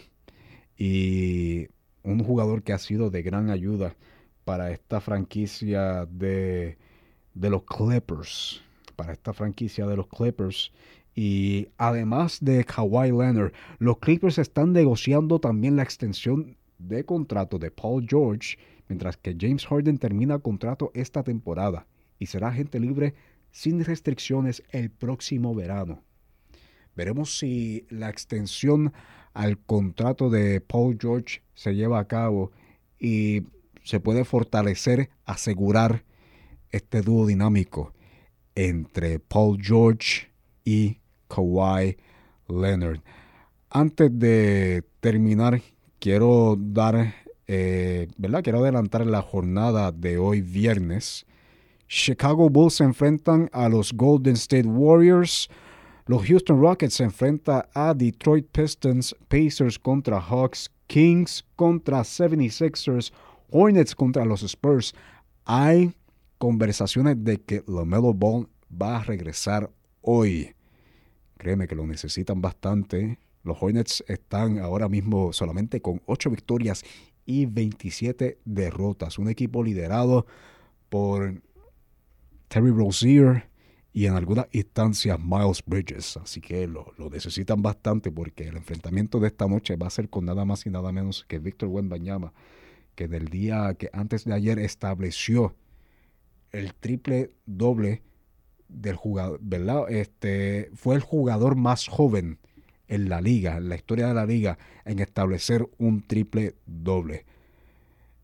y 0.78 1.68
un 2.04 2.24
jugador 2.24 2.62
que 2.62 2.74
ha 2.74 2.78
sido 2.78 3.10
de 3.10 3.24
gran 3.24 3.50
ayuda 3.50 3.96
para 4.44 4.70
esta 4.72 5.02
franquicia 5.02 6.06
de, 6.06 6.78
de 7.34 7.50
los 7.50 7.64
Clippers. 7.64 8.62
Para 8.96 9.14
esta 9.14 9.34
franquicia 9.34 9.86
de 9.86 9.98
los 9.98 10.08
Clippers. 10.08 10.72
Y 11.16 11.70
además 11.78 12.40
de 12.42 12.66
Kawhi 12.66 13.08
Leonard, 13.08 13.54
los 13.80 14.00
Clippers 14.00 14.38
están 14.38 14.74
negociando 14.74 15.40
también 15.40 15.76
la 15.76 15.84
extensión 15.84 16.58
de 16.78 17.06
contrato 17.06 17.58
de 17.58 17.72
Paul 17.72 18.06
George, 18.08 18.58
mientras 18.90 19.18
que 19.18 19.36
James 19.40 19.66
Harden 19.66 19.98
termina 19.98 20.40
contrato 20.40 20.92
esta 20.94 21.24
temporada 21.24 21.88
y 22.20 22.26
será 22.26 22.50
agente 22.50 22.80
libre 22.80 23.16
sin 23.52 23.84
restricciones 23.84 24.64
el 24.72 24.90
próximo 24.92 25.56
verano. 25.56 26.04
Veremos 26.96 27.38
si 27.38 27.86
la 27.90 28.10
extensión 28.10 28.94
al 29.34 29.58
contrato 29.58 30.30
de 30.30 30.62
Paul 30.62 30.98
George 31.00 31.42
se 31.54 31.76
lleva 31.76 32.00
a 32.00 32.08
cabo 32.08 32.52
y 33.00 33.44
se 33.84 34.00
puede 34.00 34.26
fortalecer, 34.26 35.10
asegurar 35.26 36.04
este 36.72 37.02
dúo 37.02 37.26
dinámico 37.26 37.94
entre 38.56 39.20
Paul 39.20 39.58
George 39.62 40.30
y 40.64 41.00
Kawhi 41.28 41.98
Leonard. 42.48 43.02
Antes 43.70 44.10
de 44.18 44.84
terminar, 45.02 45.62
quiero 46.00 46.56
dar, 46.58 47.14
eh, 47.48 48.08
¿verdad? 48.18 48.42
Quiero 48.44 48.60
adelantar 48.60 49.06
la 49.06 49.22
jornada 49.22 49.92
de 49.92 50.18
hoy 50.18 50.42
viernes. 50.42 51.26
Chicago 51.88 52.50
Bulls 52.50 52.76
se 52.76 52.84
enfrentan 52.84 53.50
a 53.52 53.70
los 53.70 53.94
Golden 53.94 54.36
State 54.36 54.68
Warriors. 54.68 55.50
Los 56.08 56.26
Houston 56.26 56.60
Rockets 56.60 56.96
se 56.96 57.04
enfrentan 57.04 57.64
a 57.74 57.94
Detroit 57.94 58.48
Pistons, 58.52 59.16
Pacers 59.28 59.78
contra 59.78 60.20
Hawks, 60.20 60.70
Kings 60.88 61.44
contra 61.56 62.02
76ers, 62.02 63.12
Hornets 63.52 63.96
contra 63.96 64.26
los 64.26 64.42
Spurs. 64.44 64.94
Hay 65.46 65.94
conversaciones 66.46 67.24
de 67.24 67.42
que 67.42 67.64
LaMelo 67.66 68.14
Ball 68.14 68.48
va 68.70 68.98
a 68.98 69.04
regresar 69.04 69.72
hoy. 70.02 70.54
Créeme 71.38 71.68
que 71.68 71.74
lo 71.74 71.88
necesitan 71.88 72.40
bastante. 72.40 73.18
Los 73.42 73.58
Hornets 73.60 74.04
están 74.08 74.60
ahora 74.60 74.88
mismo 74.88 75.34
solamente 75.34 75.82
con 75.82 76.04
8 76.06 76.30
victorias 76.30 76.84
y 77.26 77.48
27 77.48 78.38
derrotas. 78.46 79.18
Un 79.18 79.28
equipo 79.28 79.64
liderado 79.64 80.28
por 80.90 81.42
Terry 82.48 82.70
Rozier, 82.70 83.50
y 83.92 84.06
en 84.06 84.14
algunas 84.14 84.46
instancias 84.52 85.18
Miles 85.20 85.64
Bridges. 85.66 86.18
Así 86.18 86.42
que 86.42 86.68
lo, 86.68 86.94
necesitan 87.10 87.64
bastante 87.64 88.12
porque 88.12 88.48
el 88.48 88.58
enfrentamiento 88.58 89.20
de 89.20 89.30
esta 89.30 89.48
noche 89.48 89.78
va 89.78 89.88
a 89.88 89.90
ser 89.90 90.10
con 90.10 90.26
nada 90.26 90.46
más 90.46 90.64
y 90.68 90.70
nada 90.70 90.92
menos 90.92 91.26
que 91.28 91.40
Víctor 91.40 91.70
Wembanyama, 91.70 92.34
que 92.94 93.08
del 93.08 93.30
día 93.30 93.74
que 93.74 93.90
antes 93.94 94.26
de 94.26 94.34
ayer 94.36 94.60
estableció 94.60 95.56
el 96.56 96.74
triple 96.74 97.32
doble 97.46 98.02
del 98.68 98.96
jugador, 98.96 99.40
¿verdad? 99.42 99.90
Este 99.90 100.72
fue 100.76 100.96
el 100.96 101.02
jugador 101.02 101.56
más 101.56 101.88
joven 101.88 102.40
en 102.88 103.10
la 103.10 103.22
liga, 103.22 103.58
en 103.58 103.70
la 103.70 103.76
historia 103.76 104.08
de 104.08 104.14
la 104.14 104.26
liga, 104.26 104.58
en 104.86 105.00
establecer 105.00 105.68
un 105.78 106.02
triple 106.02 106.56
doble. 106.66 107.26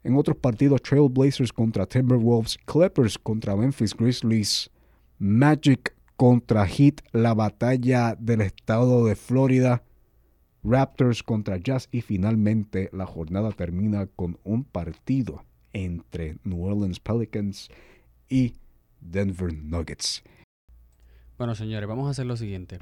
En 0.04 0.16
otros 0.16 0.38
partidos, 0.38 0.82
Trailblazers 0.82 1.54
contra 1.54 1.86
Timberwolves, 1.86 2.58
Clippers 2.66 3.18
contra 3.18 3.56
Memphis 3.56 3.96
Grizzlies, 3.96 4.72
Magic 5.20 5.96
contra 6.16 6.66
Heat, 6.66 7.02
la 7.12 7.34
batalla 7.34 8.16
del 8.16 8.42
estado 8.42 9.06
de 9.06 9.16
Florida, 9.16 9.84
Raptors 10.64 11.24
contra 11.24 11.58
Jazz 11.58 11.88
y 11.92 12.02
finalmente 12.02 12.90
la 12.94 13.06
jornada 13.06 13.52
termina 13.52 14.06
con 14.08 14.38
un 14.44 14.64
partido 14.64 15.44
entre 15.74 16.38
New 16.44 16.64
Orleans 16.64 17.00
Pelicans 17.00 17.70
y 18.32 18.56
Denver 19.02 19.54
Nuggets. 19.54 20.24
Bueno, 21.38 21.54
señores, 21.54 21.88
vamos 21.88 22.08
a 22.08 22.12
hacer 22.12 22.26
lo 22.26 22.38
siguiente. 22.38 22.80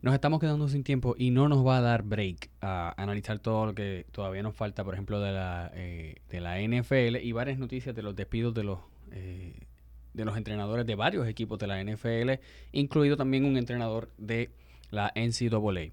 Nos 0.00 0.14
estamos 0.14 0.40
quedando 0.40 0.68
sin 0.68 0.82
tiempo 0.82 1.14
y 1.18 1.30
no 1.30 1.48
nos 1.48 1.66
va 1.66 1.78
a 1.78 1.80
dar 1.80 2.02
break 2.02 2.50
a 2.60 2.94
analizar 3.00 3.38
todo 3.38 3.66
lo 3.66 3.74
que 3.74 4.06
todavía 4.12 4.42
nos 4.42 4.54
falta, 4.54 4.82
por 4.84 4.94
ejemplo, 4.94 5.20
de 5.20 5.32
la, 5.32 5.70
eh, 5.74 6.16
de 6.30 6.40
la 6.40 6.60
NFL 6.60 7.16
y 7.22 7.32
varias 7.32 7.58
noticias 7.58 7.94
de 7.94 8.02
los 8.02 8.16
despidos 8.16 8.54
de 8.54 8.64
los 8.64 8.78
eh, 9.12 9.54
de 10.14 10.24
los 10.24 10.36
entrenadores 10.36 10.86
de 10.86 10.94
varios 10.94 11.28
equipos 11.28 11.58
de 11.58 11.66
la 11.66 11.82
NFL, 11.82 12.40
incluido 12.72 13.18
también 13.18 13.44
un 13.44 13.58
entrenador 13.58 14.10
de 14.16 14.50
la 14.90 15.12
NCAA. 15.14 15.92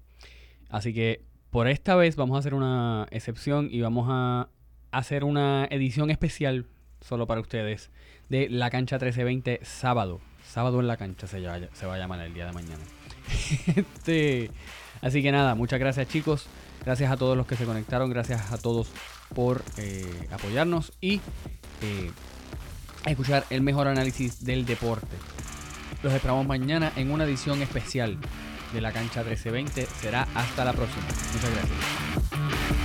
Así 0.70 0.94
que 0.94 1.22
por 1.50 1.68
esta 1.68 1.94
vez 1.94 2.16
vamos 2.16 2.36
a 2.36 2.38
hacer 2.38 2.54
una 2.54 3.06
excepción 3.10 3.68
y 3.70 3.82
vamos 3.82 4.06
a 4.08 4.48
hacer 4.92 5.24
una 5.24 5.66
edición 5.70 6.10
especial 6.10 6.66
solo 7.04 7.26
para 7.26 7.40
ustedes 7.40 7.90
de 8.28 8.48
la 8.48 8.70
cancha 8.70 8.96
1320 8.96 9.60
sábado. 9.62 10.20
Sábado 10.44 10.80
en 10.80 10.86
la 10.86 10.96
cancha 10.96 11.26
se, 11.26 11.40
se 11.72 11.86
va 11.86 11.94
a 11.94 11.98
llamar 11.98 12.20
el 12.20 12.34
día 12.34 12.46
de 12.46 12.52
mañana. 12.52 12.82
este, 13.76 14.50
así 15.02 15.22
que 15.22 15.32
nada, 15.32 15.54
muchas 15.54 15.78
gracias 15.78 16.08
chicos. 16.08 16.46
Gracias 16.84 17.10
a 17.10 17.16
todos 17.16 17.36
los 17.36 17.46
que 17.46 17.56
se 17.56 17.64
conectaron. 17.64 18.10
Gracias 18.10 18.52
a 18.52 18.58
todos 18.58 18.90
por 19.34 19.62
eh, 19.78 20.28
apoyarnos. 20.30 20.92
Y 21.00 21.20
eh, 21.80 22.10
escuchar 23.06 23.44
el 23.50 23.62
mejor 23.62 23.88
análisis 23.88 24.44
del 24.44 24.66
deporte. 24.66 25.16
Los 26.02 26.12
esperamos 26.12 26.46
mañana 26.46 26.92
en 26.96 27.10
una 27.10 27.24
edición 27.24 27.62
especial 27.62 28.18
de 28.72 28.80
la 28.80 28.92
cancha 28.92 29.22
1320. 29.22 29.86
Será 29.86 30.28
hasta 30.34 30.64
la 30.64 30.72
próxima. 30.72 31.04
Muchas 31.32 31.50
gracias. 31.50 32.83